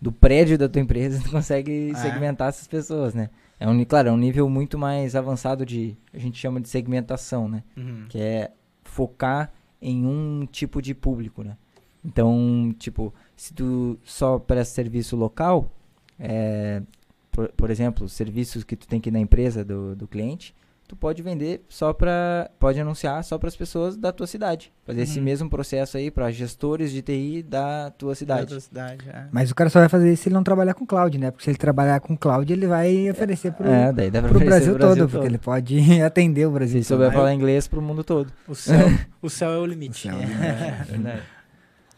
[0.00, 1.94] do prédio da tua empresa, tu consegue É.
[1.94, 3.30] segmentar essas pessoas, né?
[3.60, 5.96] É um, claro, é um nível muito mais avançado de.
[6.12, 7.62] A gente chama de segmentação, né?
[7.76, 8.04] Uhum.
[8.08, 8.50] que é
[8.98, 11.56] focar em um tipo de público, né?
[12.04, 15.72] Então, tipo, se tu só presta serviço local,
[16.18, 16.82] é,
[17.30, 20.52] por, por exemplo, serviços que tu tem que ir na empresa do, do cliente,
[20.88, 25.02] tu pode vender só para, pode anunciar só para as pessoas da tua cidade, fazer
[25.02, 25.24] esse Uhum.
[25.26, 28.46] mesmo processo aí para gestores de TI da tua Da cidade.
[28.46, 29.26] tua cidade, é.
[29.30, 31.30] Mas o cara só vai fazer isso se ele não trabalhar com cloud, né?
[31.30, 34.38] Porque se ele trabalhar com cloud, ele vai oferecer pro, É, daí dá pra pro
[34.38, 36.96] oferecer Brasil, pro todo, porque ele pode atender o Se Brasil ele todo.
[36.96, 38.32] souber falar inglês pro mundo todo.
[38.48, 38.78] O céu,
[39.20, 40.08] o céu é o limite.
[40.08, 40.84] O céu é o É.
[40.88, 41.22] Verdade.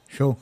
[0.09, 0.37] Show.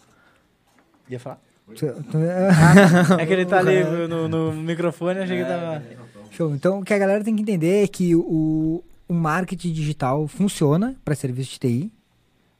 [1.10, 1.38] Ia falar?
[1.76, 1.84] Tu-
[3.20, 5.82] É que ele tá ali no, no microfone, achei que tava.
[6.30, 6.54] Show.
[6.54, 10.96] Então, o que a galera tem que entender é que o, o marketing digital funciona
[11.04, 11.92] para serviço de TI,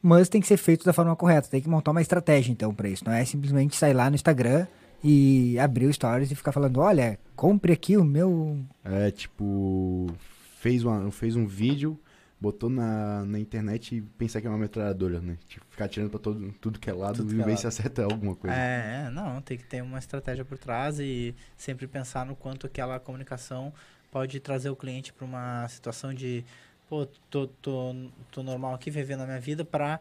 [0.03, 1.49] mas tem que ser feito da forma correta.
[1.49, 3.05] Tem que montar uma estratégia, então, para isso.
[3.05, 4.67] Não é simplesmente sair lá no Instagram
[5.03, 8.59] e abrir o Stories e ficar falando: olha, compre aqui o meu.
[8.85, 10.07] É tipo,
[10.61, 11.99] fez, uma, fez um vídeo,
[12.41, 15.37] botou na, na internet e pensar que é uma metralhadora, né?
[15.49, 17.61] Tipo, ficar atirando pra todo, tudo que é lado Tudo e é ver lado.
[17.61, 18.57] se acerta alguma coisa.
[18.57, 22.67] É, é, não, tem que ter uma estratégia por trás e sempre pensar no quanto
[22.67, 23.73] aquela comunicação
[24.11, 26.45] pode trazer o cliente para uma situação de
[26.89, 27.95] pô, tô, tô,
[28.31, 30.01] tô normal aqui, vivendo a minha vida, pra,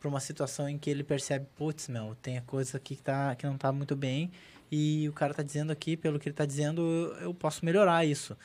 [0.00, 3.46] pra uma situação em que ele percebe, putz, meu, tem coisa aqui que, tá, que
[3.46, 4.30] não tá muito bem
[4.72, 6.82] e o cara tá dizendo aqui, pelo que ele tá dizendo,
[7.20, 8.36] eu posso melhorar isso.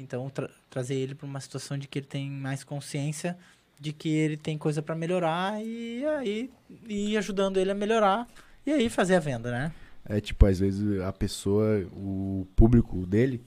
[0.00, 3.36] Então, tra trazer ele para uma situação de que ele tem mais consciência
[3.80, 6.50] de que ele tem coisa para melhorar e aí
[6.86, 8.28] ir ajudando ele a melhorar
[8.66, 9.72] e aí fazer a venda, né?
[10.04, 13.42] É tipo, às vezes a pessoa, o público dele,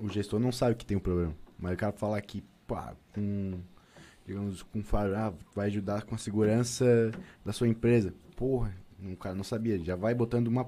[0.00, 1.34] o gestor não sabe que tem um problema.
[1.58, 3.58] Mas o cara fala que, pá, com,
[4.26, 4.82] digamos, com
[5.16, 7.12] ah, vai ajudar com a segurança
[7.44, 8.14] da sua empresa.
[8.36, 10.66] Porra, o cara não sabia, já vai botando uma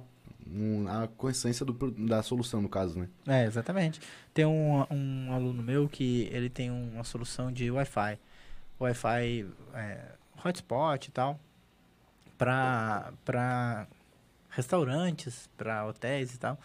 [0.53, 3.09] um, a consciência do, da solução, no caso, né?
[3.27, 4.01] É, exatamente.
[4.33, 8.19] Tem um, um aluno meu que ele tem uma solução de Wi-Fi.
[8.81, 10.01] Wi-Fi é,
[10.45, 11.39] hotspot e tal.
[12.37, 13.87] Para
[14.51, 16.59] restaurantes, para hotéis e tal.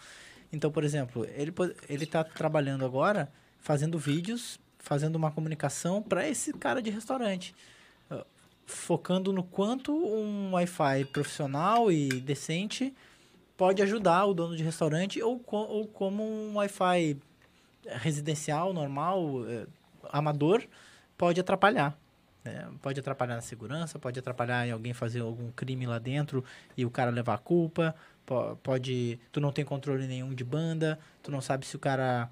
[0.51, 1.51] Então, por exemplo, ele
[1.89, 7.55] ele está trabalhando agora fazendo vídeos, fazendo uma comunicação para esse cara de restaurante,
[8.65, 12.93] focando no quanto um Wi-Fi profissional e decente
[13.63, 17.15] pode ajudar o dono de restaurante ou, co ou como um Wi-Fi
[17.85, 19.65] residencial, normal, é,
[20.11, 20.65] amador,
[21.17, 21.97] pode atrapalhar.
[22.43, 22.67] Né?
[22.81, 26.43] Pode atrapalhar na segurança, pode atrapalhar em alguém fazer algum crime lá dentro
[26.75, 27.95] e o cara levar a culpa.
[28.61, 29.17] Pode.
[29.31, 32.29] Tu não tem controle nenhum de banda, tu não sabe se o cara.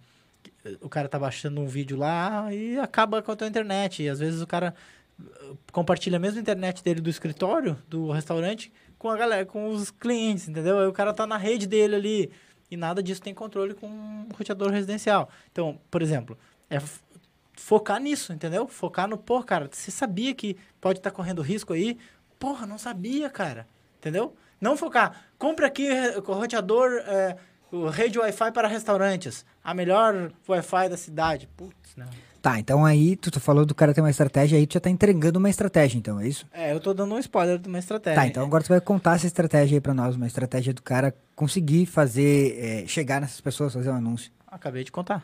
[0.81, 4.03] O cara tá baixando um vídeo lá e acaba com a tua internet.
[4.03, 4.75] E às vezes o cara
[5.17, 8.69] uh, compartilha a mesma internet dele do escritório, do restaurante,
[9.01, 10.77] com a galera, com os clientes, entendeu?
[10.77, 12.31] Aí o cara tá na rede dele ali
[12.69, 15.27] e nada disso tem controle com um roteador residencial.
[15.51, 16.37] Então, por exemplo,
[16.69, 16.79] é
[17.55, 18.67] focar nisso, entendeu?
[18.67, 21.97] Focar no, pô, cara, você sabia que pode estar tá correndo risco aí?
[22.37, 23.67] Porra, não sabia, cara.
[23.97, 24.35] Entendeu?
[24.61, 25.25] Não focar.
[25.35, 25.89] Compre aqui
[26.23, 27.35] o roteador, é,
[27.71, 29.43] o rede Wi-Fi para restaurantes.
[29.63, 31.49] A melhor Wi-Fi da cidade.
[31.57, 32.09] Putz, não.
[32.41, 34.89] Tá, então aí tu, tu falou do cara ter uma estratégia, aí tu já tá
[34.89, 36.47] entregando uma estratégia, então, é isso?
[36.51, 38.19] É, eu tô dando um spoiler de uma estratégia.
[38.19, 41.15] Tá, então agora tu vai contar essa estratégia aí pra nós, uma estratégia do cara
[41.35, 44.31] conseguir fazer, é, chegar nessas pessoas, fazer um anúncio.
[44.47, 45.23] Acabei de contar.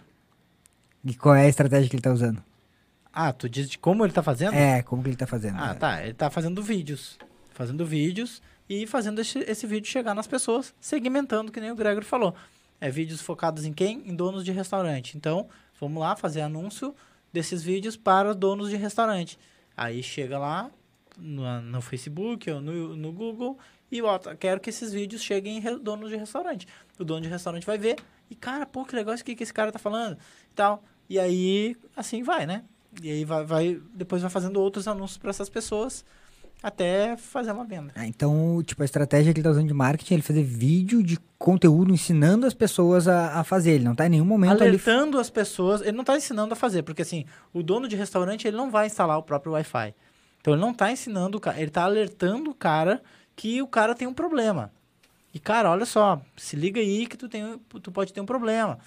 [1.03, 2.43] E qual é a estratégia que ele tá usando?
[3.11, 4.53] Ah, tu diz de como ele tá fazendo?
[4.53, 5.57] É, como que ele tá fazendo.
[5.57, 5.73] Ah, é.
[5.73, 7.17] tá, ele tá fazendo vídeos.
[7.49, 12.03] Fazendo vídeos e fazendo esse, esse vídeo chegar nas pessoas, segmentando, que nem o Gregor
[12.03, 12.35] falou.
[12.79, 14.03] É vídeos focados em quem?
[14.05, 15.17] Em donos de restaurante.
[15.17, 15.47] Então,
[15.79, 16.93] vamos lá fazer anúncio
[17.31, 19.37] desses vídeos para donos de restaurante.
[19.75, 20.71] Aí chega lá
[21.17, 23.57] no, no Facebook ou no, no Google
[23.91, 26.67] e bota, quero que esses vídeos cheguem em donos de restaurante.
[26.99, 27.97] O dono de restaurante vai ver
[28.29, 30.17] e, cara, pô, que que, que esse cara tá falando
[30.51, 30.83] e tal.
[31.09, 32.63] E aí, assim vai, né?
[33.01, 36.03] E aí vai, vai depois vai fazendo outros anúncios para essas pessoas
[36.61, 37.93] até fazer uma venda.
[37.95, 41.03] Ah, então, tipo, a estratégia que ele está usando de marketing é ele fazer vídeo
[41.03, 43.71] de conteúdo ensinando as pessoas a, a fazer.
[43.71, 45.21] Ele não está em nenhum momento Alertando ali...
[45.21, 45.81] as pessoas.
[45.81, 48.87] Ele não está ensinando a fazer, porque assim, o dono de restaurante ele não vai
[48.87, 49.93] instalar o próprio Wi-Fi.
[50.41, 53.01] Então ele não está ensinando o cara, ele está alertando o cara
[53.35, 54.71] que o cara tem um problema.
[55.33, 58.79] E cara, olha só, se liga aí que tu, tem, tu pode ter um problema.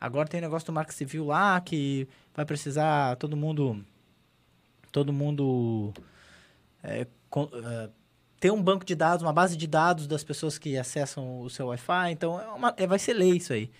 [0.00, 3.84] Agora tem o negócio do Marco Civil lá que vai precisar todo mundo
[4.90, 5.92] todo mundo
[6.82, 7.90] é, com, é,
[8.38, 11.66] ter um banco de dados, uma base de dados das pessoas que acessam o seu
[11.66, 12.12] Wi-Fi.
[12.12, 13.70] Então, é uma, é, vai ser lei isso aí.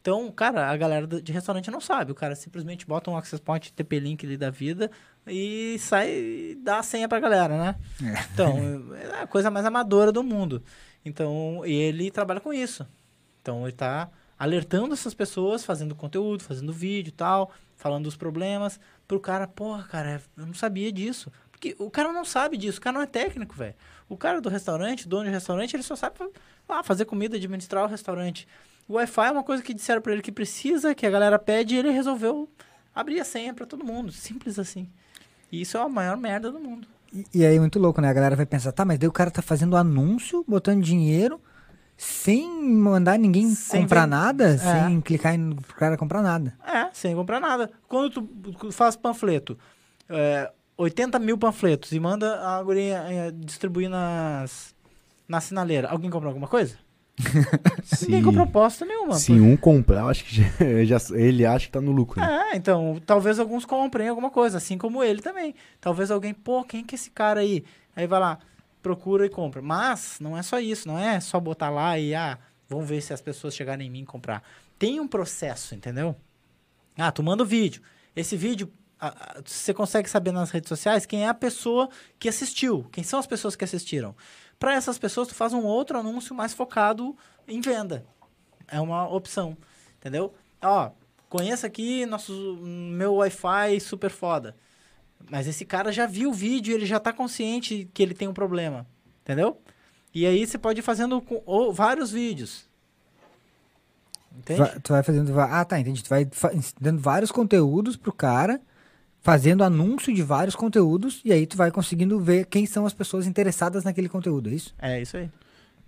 [0.00, 2.12] Então, cara, a galera de restaurante não sabe.
[2.12, 4.90] O cara simplesmente bota um access point TP-Link ali da vida
[5.26, 7.76] e sai e dá a senha pra galera, né?
[8.02, 8.24] É.
[8.32, 8.56] Então,
[8.96, 10.62] é a coisa mais amadora do mundo.
[11.04, 12.86] Então, ele trabalha com isso.
[13.42, 18.78] Então, ele tá alertando essas pessoas, fazendo conteúdo, fazendo vídeo e tal, falando dos problemas,
[19.06, 21.30] pro cara, porra, cara, eu não sabia disso.
[21.58, 23.74] Porque o cara não sabe disso, o cara não é técnico, velho.
[24.08, 26.14] O cara do restaurante, dono de restaurante, ele só sabe
[26.68, 28.46] ah, fazer comida, administrar o restaurante.
[28.88, 31.74] O Wi-Fi é uma coisa que disseram para ele que precisa, que a galera pede,
[31.74, 32.48] e ele resolveu
[32.94, 34.12] abrir a senha para todo mundo.
[34.12, 34.88] Simples assim.
[35.50, 36.86] E isso é a maior merda do mundo.
[37.12, 38.08] E, e aí, muito louco, né?
[38.08, 41.40] A galera vai pensar, tá, mas daí o cara tá fazendo anúncio, botando dinheiro,
[41.96, 44.58] sem mandar ninguém sem comprar nada, é.
[44.58, 46.56] sem clicar no cara comprar nada.
[46.64, 47.68] É, sem comprar nada.
[47.88, 49.58] Quando tu faz panfleto,
[50.08, 54.74] é, 80 mil panfletos e manda a guria é, distribuir nas,
[55.26, 56.78] na sinaleira, alguém compra alguma coisa?
[58.02, 59.14] Ninguém comprou proposta nenhuma.
[59.14, 60.44] Se um comprar, acho que já,
[60.98, 62.20] já, ele acha que tá no lucro.
[62.20, 62.50] Né?
[62.52, 65.52] É, então, talvez alguns comprem alguma coisa, assim como ele também.
[65.80, 67.64] Talvez alguém, pô, quem que é esse cara aí?
[67.96, 68.38] Aí vai lá,
[68.80, 69.60] procura e compra.
[69.60, 72.38] Mas não é só isso, não é só botar lá e, ah,
[72.68, 74.44] vamos ver se as pessoas chegarem em mim e comprar.
[74.78, 76.14] Tem um processo, entendeu?
[76.96, 77.82] Ah, tu manda o vídeo.
[78.14, 78.70] Esse vídeo
[79.44, 83.26] você consegue saber nas redes sociais quem é a pessoa que assistiu, quem são as
[83.26, 84.14] pessoas que assistiram.
[84.58, 88.04] Para essas pessoas, tu faz um outro anúncio mais focado em venda.
[88.66, 89.56] É uma opção,
[89.98, 90.34] entendeu?
[90.60, 90.90] Ó,
[91.28, 94.56] conheça aqui nosso, meu Wi-Fi super foda.
[95.30, 98.34] Mas esse cara já viu o vídeo, ele já tá consciente que ele tem um
[98.34, 98.86] problema.
[99.22, 99.60] Entendeu?
[100.14, 102.68] E aí você pode ir fazendo com, ou, vários vídeos.
[104.36, 104.80] Entende?
[104.82, 105.40] Tu vai fazendo.
[105.40, 106.02] Ah, tá, entendi.
[106.02, 106.28] Tu vai
[106.80, 108.60] dando vários conteúdos pro cara,
[109.20, 113.26] fazendo anúncio de vários conteúdos, e aí tu vai conseguindo ver quem são as pessoas
[113.26, 114.74] interessadas naquele conteúdo, é isso?
[114.78, 115.30] É isso aí.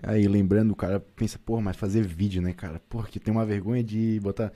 [0.02, 2.80] Aí lembrando, o cara pensa, porra, mas fazer vídeo, né, cara?
[2.88, 4.50] Porra, que tem uma vergonha de botar.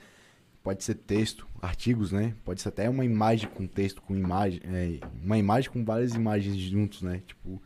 [0.62, 2.32] Pode ser texto, artigos, né?
[2.42, 4.60] Pode ser até uma imagem com texto, com imagem.
[4.64, 7.20] é, uma imagem com várias imagens juntos, né?
[7.26, 7.60] Tipo,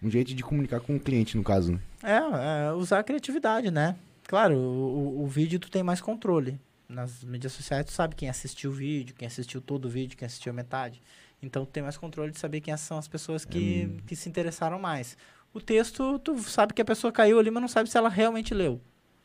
[0.00, 1.80] um jeito de comunicar com o cliente, no caso, né?
[2.04, 3.96] É, é, usar a criatividade, né?
[4.28, 6.56] Claro, o, o- o vídeo tu tem mais controle.
[6.88, 10.26] Nas mídias sociais tu sabe quem assistiu o vídeo, quem assistiu todo o vídeo, quem
[10.26, 11.00] assistiu a metade.
[11.42, 13.96] Então tu tem mais controle de saber quem são as pessoas que, Hum.
[14.06, 15.16] que se interessaram mais.
[15.52, 18.52] O texto, tu sabe que a pessoa caiu ali, mas não sabe se ela realmente
[18.52, 18.80] leu,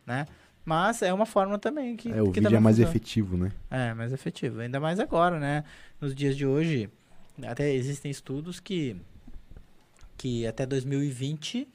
[0.06, 0.26] né?
[0.66, 2.90] Mas é uma forma também que É, o que vídeo é mais funciona.
[2.96, 3.52] efetivo, né?
[3.72, 4.60] É, mais efetivo.
[4.60, 5.64] Ainda mais agora, né?
[6.00, 6.90] Nos dias de hoje,
[7.44, 8.96] até existem estudos que,
[10.18, 11.68] que até 2020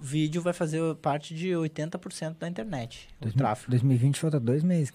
[0.00, 3.70] vídeo vai fazer parte de 80% da internet, do Dois- tráfego.
[3.70, 4.92] 2020 falta dois meses.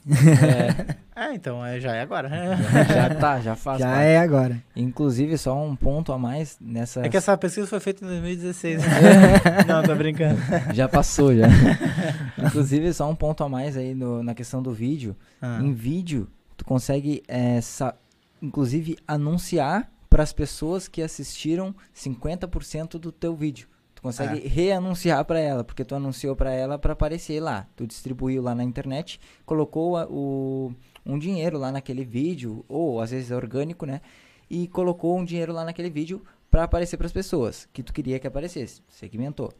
[1.15, 2.29] É, É, então, é, já é agora.
[2.29, 2.57] né?
[2.93, 3.79] já tá, já faz.
[3.79, 4.03] Já parte.
[4.03, 4.63] é agora.
[4.75, 7.05] Inclusive, só um ponto a mais nessa.
[7.05, 8.81] É que essa pesquisa foi feita em 2016.
[8.81, 8.87] né?
[9.67, 10.39] Não, tô brincando.
[10.73, 11.47] Já passou, já.
[12.37, 15.15] Inclusive, só um ponto a mais aí no- na questão do vídeo.
[15.41, 15.59] Ah.
[15.61, 17.95] Em vídeo, tu consegue, é, sa-
[18.41, 23.67] inclusive, anunciar para as pessoas que assistiram 50% do teu vídeo.
[24.01, 27.67] Tu consegue reanunciar para ela, porque tu anunciou para ela para aparecer lá.
[27.75, 30.73] Tu distribuiu lá na internet, colocou a- o,
[31.05, 34.01] um dinheiro lá naquele vídeo, ou às vezes é orgânico, né?
[34.49, 38.19] E colocou um dinheiro lá naquele vídeo para aparecer para as pessoas que tu queria
[38.19, 38.81] que aparecesse.
[38.89, 39.53] Segmentou.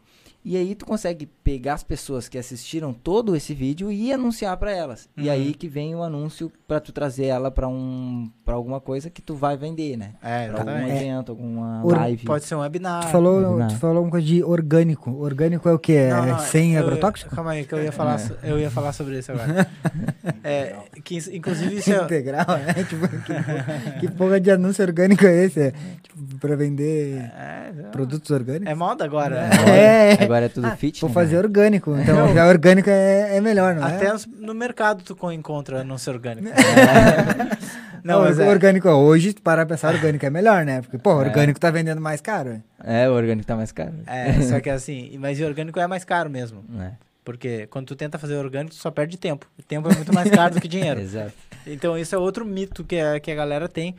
[0.44, 4.72] E aí tu consegue pegar as pessoas que assistiram todo esse vídeo e anunciar para
[4.72, 5.08] elas.
[5.16, 5.32] E Uhum.
[5.32, 9.22] aí que vem o anúncio para tu trazer ela para um para alguma coisa que
[9.22, 10.14] tu vai vender, né?
[10.22, 11.04] É, Pra algum exatamente.
[11.04, 12.26] evento, alguma Or- live.
[12.26, 13.02] Pode ser um webinar.
[13.06, 13.70] Tu falou, webinar.
[13.70, 15.12] tu falou uma coisa de orgânico.
[15.12, 16.08] Orgânico é o quê?
[16.10, 17.34] Não, é não, sem eu- agrotóxico?
[17.36, 19.68] Calma aí, que eu ia falar, so- eu ia falar sobre isso agora.
[20.44, 22.74] É, que, inclusive, isso é, Integral, né?
[22.90, 25.60] Tipo, que, que porra de anúncio orgânico é esse?
[25.60, 28.68] É, tipo, pra vender é, produtos orgânicos?
[28.68, 29.48] é moda agora.
[29.48, 29.50] né?
[29.70, 30.28] É.
[30.32, 31.00] Agora é tudo Ah, fit.
[31.02, 31.96] Vou né, fazer orgânico.
[31.98, 32.34] Então, Não.
[32.34, 34.14] já orgânico é, é melhor, não Até é?
[34.14, 36.48] os- no mercado tu co- encontra anúncio orgânico.
[38.04, 40.82] Não, Não, mas é, orgânico, hoje, para pensar, orgânico é melhor, né?
[40.82, 42.60] Porque, pô, orgânico tá vendendo mais caro.
[42.84, 43.94] É, o orgânico tá mais caro.
[44.08, 46.64] é, só que assim, mas o orgânico é mais caro mesmo.
[46.80, 49.46] É, Porque quando tu tenta fazer orgânico, tu só perde tempo.
[49.60, 51.00] O tempo é muito mais caro do que dinheiro.
[51.00, 51.34] exato.
[51.68, 53.96] Então isso é outro mito que a, que a galera tem,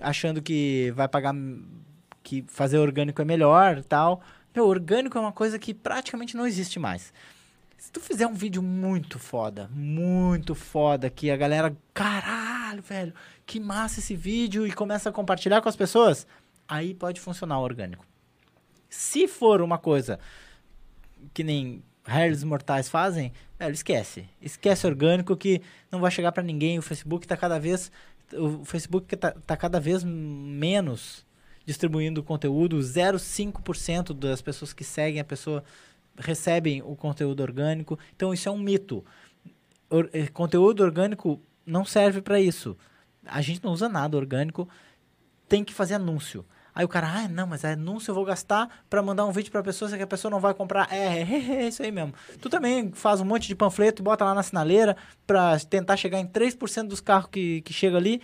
[0.00, 1.34] achando que vai pagar,
[2.22, 4.22] que fazer orgânico é melhor e tal.
[4.54, 7.12] Meu, orgânico é uma coisa que praticamente não existe mais.
[7.78, 13.58] Se tu fizer um vídeo muito foda, muito foda, que a galera, caralho, velho, que
[13.58, 16.26] massa esse vídeo, e começa a compartilhar com as pessoas,
[16.68, 18.06] aí pode funcionar o orgânico.
[18.88, 20.20] Se for uma coisa
[21.32, 24.28] que nem Harris Mortais fazem, velho, esquece.
[24.40, 26.78] Esquece orgânico que não vai chegar pra ninguém.
[26.78, 27.90] O Facebook tá cada vez.
[28.32, 31.24] O Facebook tá, tá cada vez menos
[31.64, 32.78] distribuindo conteúdo.
[32.78, 35.62] 0,5% das pessoas que seguem a pessoa
[36.16, 37.98] recebem o conteúdo orgânico.
[38.14, 39.04] Então isso é um mito.
[39.88, 42.76] Or- eh, conteúdo orgânico não serve pra isso.
[43.24, 44.68] A gente não usa nada orgânico,
[45.48, 46.44] tem que fazer anúncio.
[46.74, 49.62] Aí o cara, ah, não, mas anúncio eu vou gastar pra mandar um vídeo pra
[49.62, 50.88] pessoa, se a pessoa não vai comprar.
[50.90, 52.14] É, é, é, isso aí mesmo.
[52.40, 54.96] Tu também faz um monte de panfleto, bota lá na sinaleira
[55.26, 58.22] pra tentar chegar em 3% dos carros que, que chega ali.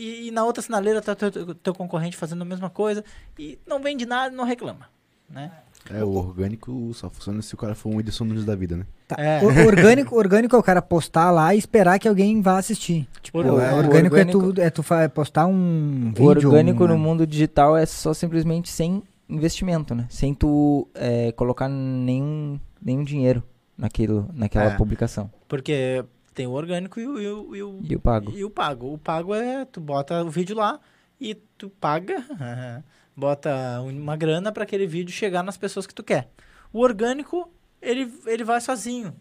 [0.00, 3.04] E, e na outra sinaleira tá teu, teu, concorrente fazendo a mesma coisa.
[3.38, 4.86] E não vende nada, não reclama.
[5.28, 5.50] Né?
[5.90, 8.86] É, o orgânico só funciona se o cara for um Edson Nunes da vida, né?
[9.06, 9.16] Tá.
[9.18, 9.40] É.
[9.42, 13.08] O- orgânico, orgânico é o cara postar lá e esperar que alguém vá assistir.
[13.22, 16.48] Tipo, Or- é, o orgânico, é orgânico- tu, é tu fa- postar um O vídeo.
[16.48, 20.06] orgânico uma- no mundo digital é só simplesmente sem investimento, né?
[20.10, 23.42] Sem tu é, colocar nenhum, nenhum dinheiro
[23.78, 24.76] naquilo, naquela É.
[24.76, 25.30] publicação.
[25.48, 26.04] Porque
[26.40, 28.32] tem o orgânico e o, e o, e o, E o pago.
[28.34, 28.94] E o pago.
[28.94, 30.80] O pago é, tu bota o vídeo lá
[31.20, 32.16] e tu paga,
[33.14, 36.30] bota uma grana para aquele vídeo chegar nas pessoas que tu quer.
[36.72, 37.46] O orgânico,
[37.82, 39.12] ele, ele vai sozinho.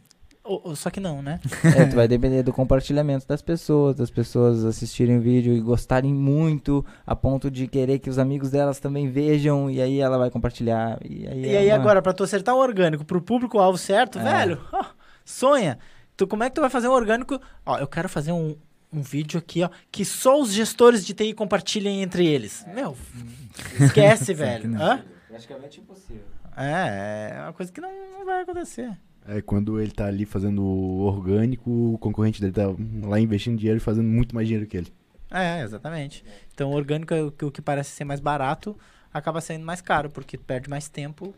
[0.76, 1.42] Só que não, né?
[1.78, 6.14] É, tu vai depender do compartilhamento das pessoas, das pessoas assistirem o vídeo e gostarem
[6.14, 10.30] muito, a ponto de querer que os amigos delas também vejam, e aí ela vai
[10.32, 10.98] compartilhar.
[11.04, 14.24] E aí, E aí uma- agora, para tu acertar o orgânico pro público-alvo certo, É.
[14.24, 14.86] velho, ó,
[15.26, 15.78] sonha.
[16.20, 17.40] Tu, como é que tu vai fazer um orgânico?
[17.66, 18.54] Ó, eu quero fazer um,
[18.92, 22.66] um vídeo aqui, ó, que só os gestores de TI compartilhem entre eles.
[22.76, 22.98] Meu,
[23.80, 24.70] esquece, velho.
[24.76, 25.02] Hã?
[25.30, 26.26] Praticamente impossível.
[26.58, 28.98] É, é uma coisa que não, não vai acontecer.
[29.26, 32.66] É quando ele tá ali fazendo o orgânico, o concorrente dele tá
[33.08, 34.94] lá investindo dinheiro e fazendo muito mais dinheiro que ele.
[35.32, 36.26] É, exatamente.
[36.54, 38.78] Então, o orgânico é o que, o que parece ser mais barato,
[39.14, 41.34] acaba sendo mais caro, porque perde mais tempo.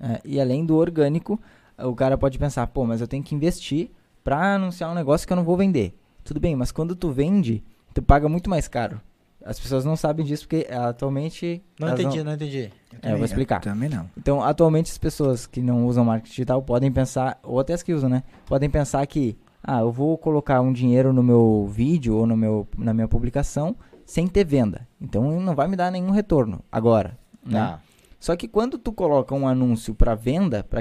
[0.00, 1.38] É, e além do orgânico,
[1.84, 3.90] o cara pode pensar, pô, mas eu tenho que investir
[4.22, 5.94] pra anunciar um negócio que eu não vou vender.
[6.24, 7.62] Tudo bem, mas quando tu vende,
[7.92, 9.00] tu paga muito mais caro.
[9.44, 11.62] As pessoas não sabem disso porque atualmente.
[11.78, 12.70] Não entendi, não entendi.
[13.02, 13.60] É, eu vou explicar.
[13.60, 14.08] Também não.
[14.16, 17.92] Então, atualmente as pessoas que não usam marketing digital podem pensar, ou até as que
[17.92, 18.22] usam, né?
[18.46, 22.68] Podem pensar que, ah, eu vou colocar um dinheiro no meu vídeo ou no meu,
[22.78, 23.74] na minha publicação
[24.04, 24.86] sem ter venda.
[25.00, 27.18] Então não vai me dar nenhum retorno agora.
[27.44, 27.58] Né?
[27.58, 27.80] Tá.
[28.22, 30.78] Só que quando tu coloca um anúncio para venda, para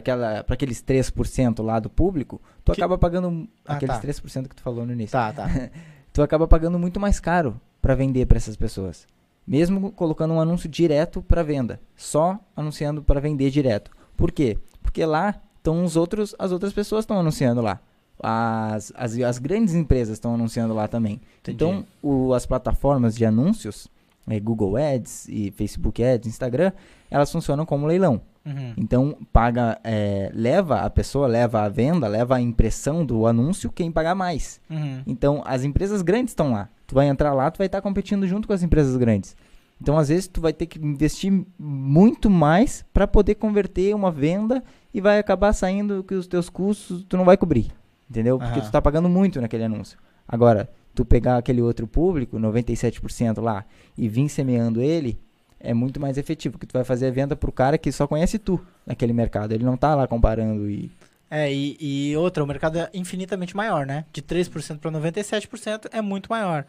[0.47, 4.01] aqueles 3% lá do público, tu Que- acaba pagando Ah, aqueles tá.
[4.01, 5.13] 3% que tu falou no início.
[5.13, 5.47] Tá, tá.
[6.13, 9.07] Tu acaba pagando muito mais caro para vender para essas pessoas.
[9.47, 13.89] Mesmo colocando um anúncio direto para venda, só anunciando para vender direto.
[14.15, 14.57] Por quê?
[14.83, 17.79] Porque lá estão os outros, as outras pessoas estão anunciando lá.
[18.21, 21.19] As, as, as grandes empresas estão anunciando lá também.
[21.39, 21.55] Entendi.
[21.55, 23.87] Então, o- as plataformas de anúncios,
[24.27, 26.71] eh, Google Ads e Facebook Ads, Instagram,
[27.09, 28.21] elas funcionam como leilão.
[28.45, 28.73] Uhum.
[28.75, 33.91] Então, paga, eh, leva a pessoa, leva a venda, leva a impressão do anúncio quem
[33.91, 34.59] pagar mais.
[34.69, 35.03] Uhum.
[35.05, 36.69] Então, as empresas grandes estão lá.
[36.87, 39.35] Tu vai entrar lá, tu vai estar competindo junto com as empresas grandes.
[39.79, 44.63] Então, às vezes, tu vai ter que investir muito mais para poder converter uma venda
[44.93, 47.71] e vai acabar saindo que os teus custos tu não vai cobrir.
[48.09, 48.37] Entendeu?
[48.37, 48.67] Porque Aham.
[48.67, 49.97] tu tá pagando muito naquele anúncio.
[50.27, 53.65] Agora, tu pegar aquele outro público, 97% lá,
[53.97, 55.17] e vir semeando ele,
[55.59, 56.53] é muito mais efetivo.
[56.53, 59.53] Porque tu vai fazer a venda pro cara que só conhece tu naquele mercado.
[59.53, 60.91] Ele não tá lá comparando e
[61.29, 64.05] É, e, e outra, o mercado é infinitamente maior, né?
[64.11, 66.65] De 3% para 97% é muito maior.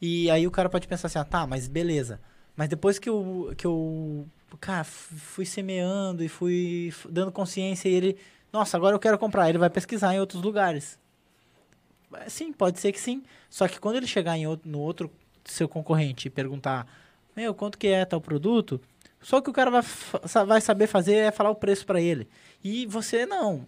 [0.00, 2.20] E aí o cara pode pensar assim, ah, tá, mas beleza.
[2.56, 4.26] Mas depois que eu, que eu
[4.60, 8.16] cara, fui semeando e fui dando consciência e ele,
[8.52, 10.98] nossa, agora eu quero comprar, ele vai pesquisar em outros lugares.
[12.14, 13.22] É, Sim, pode ser que sim.
[13.48, 15.10] Só que quando ele chegar em outro, no outro
[15.44, 16.86] seu concorrente e perguntar,
[17.34, 18.80] meu, quanto que é tal produto?
[19.20, 19.82] Só que o cara vai,
[20.46, 22.28] vai saber fazer é falar o preço para ele.
[22.62, 23.64] E você não.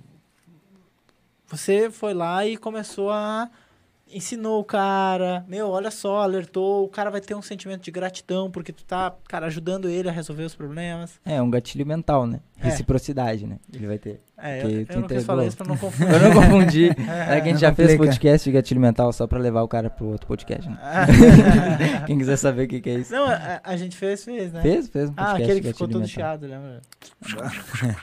[1.46, 3.50] Você foi lá e começou a
[4.14, 8.50] ensinou o cara, meu, olha só, alertou, o cara vai ter um sentimento de gratidão
[8.50, 11.20] porque tu tá, cara, ajudando ele a resolver os problemas.
[11.24, 12.40] É, um gatilho mental, né?
[12.60, 12.64] É.
[12.66, 13.58] Reciprocidade, né?
[13.72, 14.20] Ele vai ter.
[14.38, 16.12] É, eu, eu não quis falar isso pra não confundir.
[16.14, 16.90] Eu não confundi.
[17.08, 19.88] É, que a gente já fez podcast de gatilho mental só pra levar o cara
[19.90, 20.78] pro outro podcast, né?
[22.06, 23.12] Quem quiser saber o que, que é isso.
[23.12, 24.62] não, a, a gente fez, fez, né?
[24.62, 24.88] Fez?
[24.88, 26.08] Fez um Ah, podcast aquele de que ficou todo mental.
[26.08, 26.80] chiado, lembra?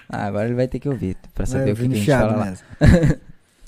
[0.09, 2.12] Ah, agora ele vai ter que ouvir pra Vai saber o que, que a gente
[2.12, 2.45] fala lá.
[2.45, 2.66] mesmo.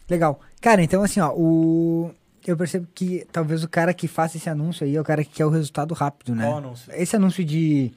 [0.09, 0.39] Legal.
[0.61, 2.11] Cara, então assim, ó, o...
[2.45, 5.31] eu percebo que talvez o cara que faça esse anúncio aí é o cara que
[5.31, 6.45] quer o resultado rápido, né?
[6.45, 6.91] Qual anúncio?
[6.93, 7.91] Esse anúncio de,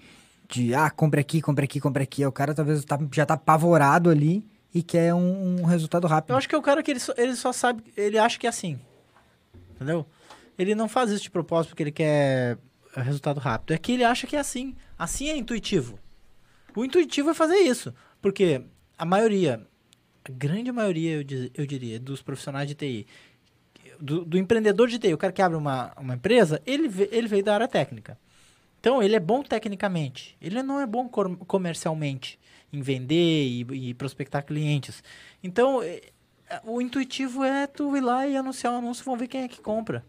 [0.49, 3.35] de ah, compre aqui, compre aqui, compre aqui, é o cara talvez tá- já tá
[3.35, 6.31] apavorado ali e quer um, um resultado rápido.
[6.33, 8.47] Eu acho que é o cara que ele só, ele só sabe, ele acha que
[8.47, 8.79] é assim.
[9.75, 10.07] Entendeu?
[10.59, 12.57] Ele não faz isso de propósito porque ele quer
[12.95, 13.75] resultado rápido.
[13.75, 14.75] É que ele acha que é assim.
[14.99, 15.99] Assim é intuitivo.
[16.75, 17.93] O intuitivo é fazer isso.
[18.23, 18.63] Porque
[18.99, 19.61] a maioria,
[20.25, 23.07] a grande maioria, eu, diz- eu diria, dos profissionais de TI,
[24.01, 27.45] do, do empreendedor de TI, o cara que abre uma, uma empresa, ele, ele veio
[27.45, 28.19] da área técnica.
[28.81, 30.37] Então, ele é bom tecnicamente.
[30.41, 32.39] Ele não é bom comercialmente,
[32.73, 35.03] em vender e, e prospectar clientes.
[35.43, 36.13] Então, eh,
[36.65, 39.61] o intuitivo é tu ir lá e anunciar um anúncio, vão ver quem é que
[39.61, 40.05] compra.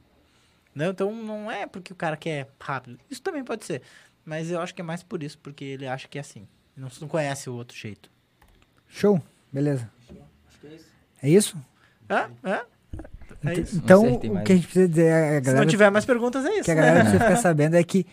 [0.75, 0.87] Né?
[0.87, 2.99] Então, não é porque o cara quer rápido.
[3.09, 3.81] Isso também pode ser.
[4.23, 6.47] Mas eu acho que é mais por isso, porque ele acha que é assim.
[6.75, 8.11] Não, não conhece o outro jeito.
[8.87, 9.21] Show,
[9.51, 9.89] beleza.
[11.21, 11.57] É isso?
[12.07, 12.53] É, é.
[12.53, 12.65] É
[13.43, 13.75] Ent- isso.
[13.77, 16.45] Então, o mais que a gente precisa dizer a Se galera, não tiver mais perguntas,
[16.45, 16.63] é isso.
[16.63, 16.81] que a né?
[16.81, 18.05] galera precisa ficar sabendo é que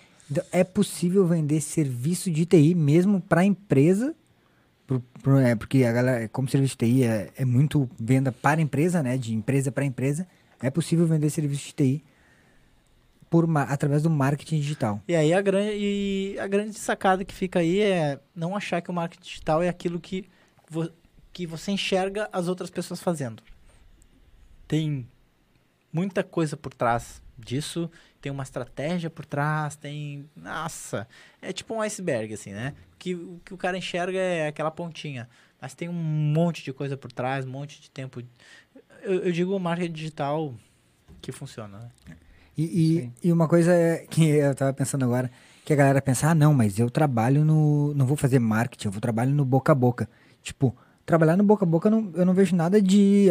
[0.53, 4.15] é possível vender serviço de TI mesmo para empresa,
[4.87, 8.61] pro- pro- é, porque a galera, como serviço de TI é, é muito venda para
[8.61, 10.27] empresa, né, de empresa para empresa,
[10.63, 12.05] é possível vender serviço de TI
[13.29, 15.03] por através do marketing digital.
[15.09, 18.91] E aí a grande, e a grande sacada que fica aí é não achar que
[18.91, 20.25] o marketing digital é aquilo que,
[20.71, 20.91] vo-
[21.33, 23.43] que você enxerga as outras pessoas fazendo.
[24.75, 25.07] Tem
[25.93, 27.89] muita coisa por trás disso,
[28.21, 30.29] tem uma estratégia por trás, tem.
[30.35, 31.07] Nossa!
[31.41, 32.75] É tipo um iceberg, assim, né?
[32.99, 35.29] Que, o que o cara enxerga é aquela pontinha.
[35.61, 38.21] Mas tem um monte de coisa por trás, um monte de tempo.
[39.05, 40.53] Eu, eu digo o marketing digital
[41.23, 42.17] que funciona, né?
[42.59, 43.73] E, e, e uma coisa
[44.11, 45.31] que eu tava pensando agora,
[45.65, 47.95] que a galera pensa, ah, não, mas eu trabalho no.
[47.95, 50.11] Não vou fazer marketing, eu vou trabalhar no boca a boca.
[50.43, 50.77] Tipo,
[51.07, 53.29] trabalhar no boca a boca eu não, eu não vejo nada de.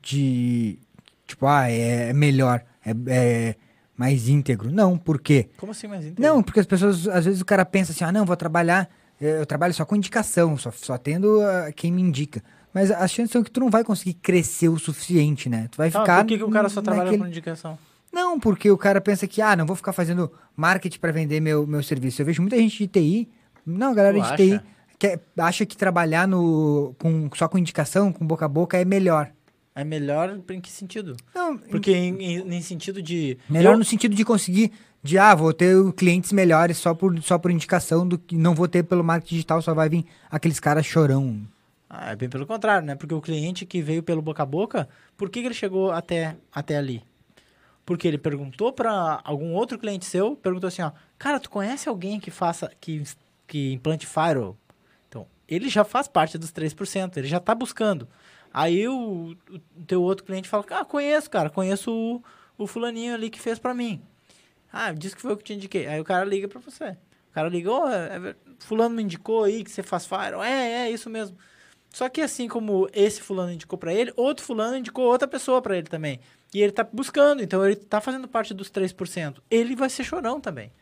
[0.00, 0.78] de
[1.26, 3.54] tipo, ah, é melhor, é, é
[3.96, 4.70] mais íntegro.
[4.70, 5.48] Não, por quê?
[5.56, 8.24] Como assim mais Não, porque as pessoas, às vezes o cara pensa assim, ah, não,
[8.24, 8.88] vou trabalhar,
[9.20, 12.42] eh, eu trabalho só com indicação, só, só tendo ah, quem me indica.
[12.74, 15.68] Mas as chances são que tu não vai conseguir crescer o suficiente, né?
[15.70, 16.18] Tu vai Tá, ficar.
[16.22, 17.78] por que, que o cara só trabalha naquele- com indicação?
[18.12, 21.66] Não, porque o cara pensa que, ah, não vou ficar fazendo marketing para vender meu,
[21.66, 22.20] meu serviço.
[22.20, 23.28] Eu vejo muita gente de TI.
[23.64, 24.36] Não, galera Tu de acha?
[24.36, 24.60] TI
[25.02, 29.30] que acha que trabalhar no, com, só com indicação, com boca a boca, é melhor.
[29.74, 31.16] É melhor em que sentido?
[31.34, 33.36] Não, Porque em, em- em sentido de...
[33.48, 34.70] melhor eu- no sentido de conseguir,
[35.02, 38.68] de, ah, vou ter clientes melhores só por, só por indicação, do que não vou
[38.68, 41.40] ter pelo marketing digital, só vai vir aqueles caras chorão.
[41.90, 42.94] Ah, é bem pelo contrário, né?
[42.94, 46.36] Porque o cliente que veio pelo boca a boca, por que, que ele chegou até,
[46.52, 47.02] até ali?
[47.84, 52.20] Porque ele perguntou para algum outro cliente seu, perguntou assim, ó, cara, tu conhece alguém
[52.20, 53.02] que faça, que,
[53.48, 54.56] que implante Firewall?
[55.52, 58.08] Ele já faz parte dos 3%, ele já tá buscando.
[58.52, 62.22] Aí o, o teu outro cliente fala, ah, conheço, cara, conheço o,
[62.56, 64.00] o fulaninho ali que fez para mim.
[64.72, 65.86] Ah, disse que foi eu que te indiquei.
[65.86, 66.96] Aí o cara liga para você.
[67.30, 70.42] O cara liga, ô, é ver- fulano me indicou aí que você faz Firewall.
[70.42, 71.36] É, é, isso mesmo.
[71.90, 75.76] Só que assim como esse fulano indicou pra ele, outro fulano indicou outra pessoa pra
[75.76, 76.20] ele também.
[76.54, 79.42] E ele tá buscando, então ele tá fazendo parte dos 3%.
[79.50, 80.72] Ele vai ser chorão também.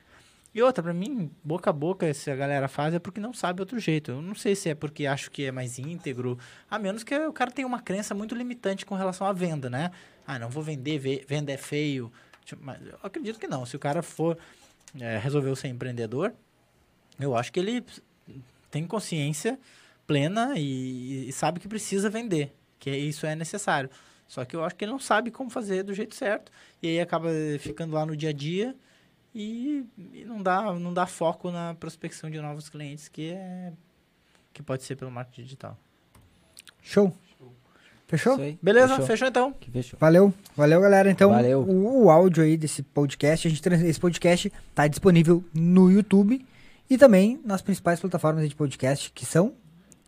[0.53, 3.61] E outra, pra mim, boca a boca, se a galera faz, é porque não sabe
[3.61, 4.11] outro jeito.
[4.11, 6.36] Eu não sei se é porque acho que é mais íntegro,
[6.68, 9.92] a menos que o cara tenha uma crença muito limitante com relação à venda, né?
[10.26, 12.12] Ah, não vou vender, ve- venda é feio.
[12.44, 13.64] Tipo, Mas eu acredito que não.
[13.64, 14.36] Se o cara for,
[14.98, 16.32] é, resolveu ser empreendedor,
[17.20, 17.84] eu acho que ele
[18.72, 19.57] tem consciência
[20.07, 23.88] plena e, e sabe que precisa vender, que isso é necessário.
[24.26, 26.51] Só que eu acho que ele não sabe como fazer do jeito certo
[26.82, 27.28] e aí acaba
[27.61, 28.74] ficando lá no dia a dia
[29.35, 33.72] e, e não dá não dá foco na prospecção de novos clientes que é
[34.53, 35.78] que pode ser pelo marketing digital.
[36.83, 37.12] Show.
[38.09, 38.37] Fechou?
[38.61, 39.07] Beleza, Fechou.
[39.07, 39.53] fechou então.
[39.53, 39.97] Que fechou.
[40.01, 41.09] Valeu, valeu galera.
[41.09, 41.61] Então, Valeu.
[41.62, 46.45] O, o áudio aí desse podcast, a gente, trans- esse podcast tá disponível no YouTube
[46.89, 49.55] e também nas principais plataformas de podcast, que são.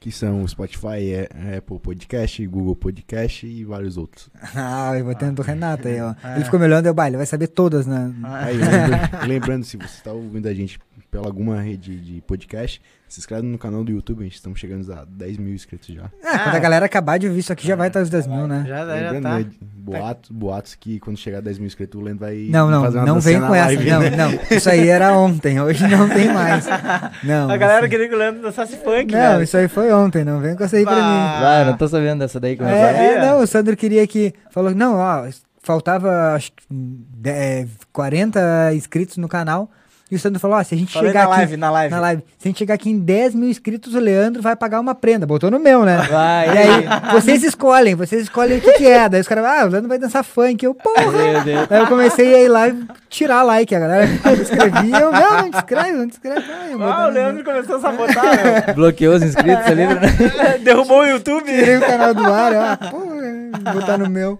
[0.03, 4.29] Que são o Spotify, é- Apple Podcast, Google Podcast e vários outros.
[4.53, 6.13] Ah, eu vou tendo do Renato aí, ó.
[6.25, 6.35] É.
[6.35, 8.13] Ele ficou me olhando, eu, bah, ele vai saber todas, né?
[8.25, 10.81] Aí, lembra- lembrando, se você está ouvindo a gente
[11.13, 14.91] pela alguma rede de podcast, se inscreve no canal do YouTube, a gente estamos chegando
[14.91, 16.05] a 10 mil inscritos já.
[16.25, 18.49] Ah, quando a galera acabar de ouvir isso aqui, já vai estar os 10 mil,
[18.49, 18.65] né?
[18.67, 19.39] Já, já Lembrando, tá.
[19.41, 22.83] né, boatos, boatos que quando chegar a 10 mil inscritos, o Lendo vai Não, não,
[22.83, 23.67] fazer uma não vem com essa.
[23.67, 24.11] live, Não, né?
[24.17, 24.57] não.
[24.57, 26.65] Isso aí era ontem, hoje não tem mais.
[27.23, 27.51] Não.
[27.51, 29.43] A galera assim- queria que o Leandro dançasse funk, Não, velho.
[29.43, 31.01] isso aí foi ontem, não vem com essa aí pra mim.
[31.01, 31.41] Bah.
[31.59, 32.57] Ah, eu não tô sabendo dessa daí.
[32.57, 33.15] Como é, que É, é?
[33.17, 34.33] é, não, o Sandro queria que.
[34.51, 35.29] Falou, não, ó,
[35.63, 39.71] faltava acho que de- é, 40 inscritos no canal.
[40.13, 41.37] E o Sandro falou, ó, se a gente Falei chegar na aqui.
[41.39, 41.95] live, na live.
[41.95, 42.23] Na live.
[42.37, 45.27] Se a gente chegar aqui em 10 mil inscritos, o Leandro vai pagar uma prenda.
[45.27, 46.07] Botou no meu, né?
[46.11, 46.49] Vai.
[46.49, 49.09] E aí, vocês escolhem, vocês escolhem o que, que é.
[49.09, 50.63] Daí os caras, ah, o Leandro vai dançar funk.
[50.63, 51.11] Eu, porra!
[51.11, 51.67] Meu Deus.
[51.67, 53.75] Daí eu comecei a ir lá e tirar like.
[53.75, 56.45] A galera escrevia, eu, não, não descreve, não descreve.
[56.79, 58.75] Ah, o Leandro começou a sabotar, meu.
[58.77, 59.87] Bloqueou os inscritos ali.
[60.37, 60.59] né?
[60.63, 61.47] Derrubou o YouTube.
[61.47, 62.91] Tirei o canal do ar, ó.
[62.91, 64.39] Pô, vou botar no meu.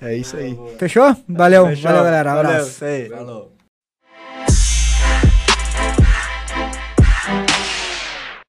[0.00, 0.58] É isso aí.
[0.78, 1.14] Fechou?
[1.28, 1.90] Valeu, Fechou.
[1.90, 2.34] valeu, galera.
[2.36, 2.84] Valeu, Abraço.
[2.86, 3.10] aí.
[3.10, 3.53] Falou.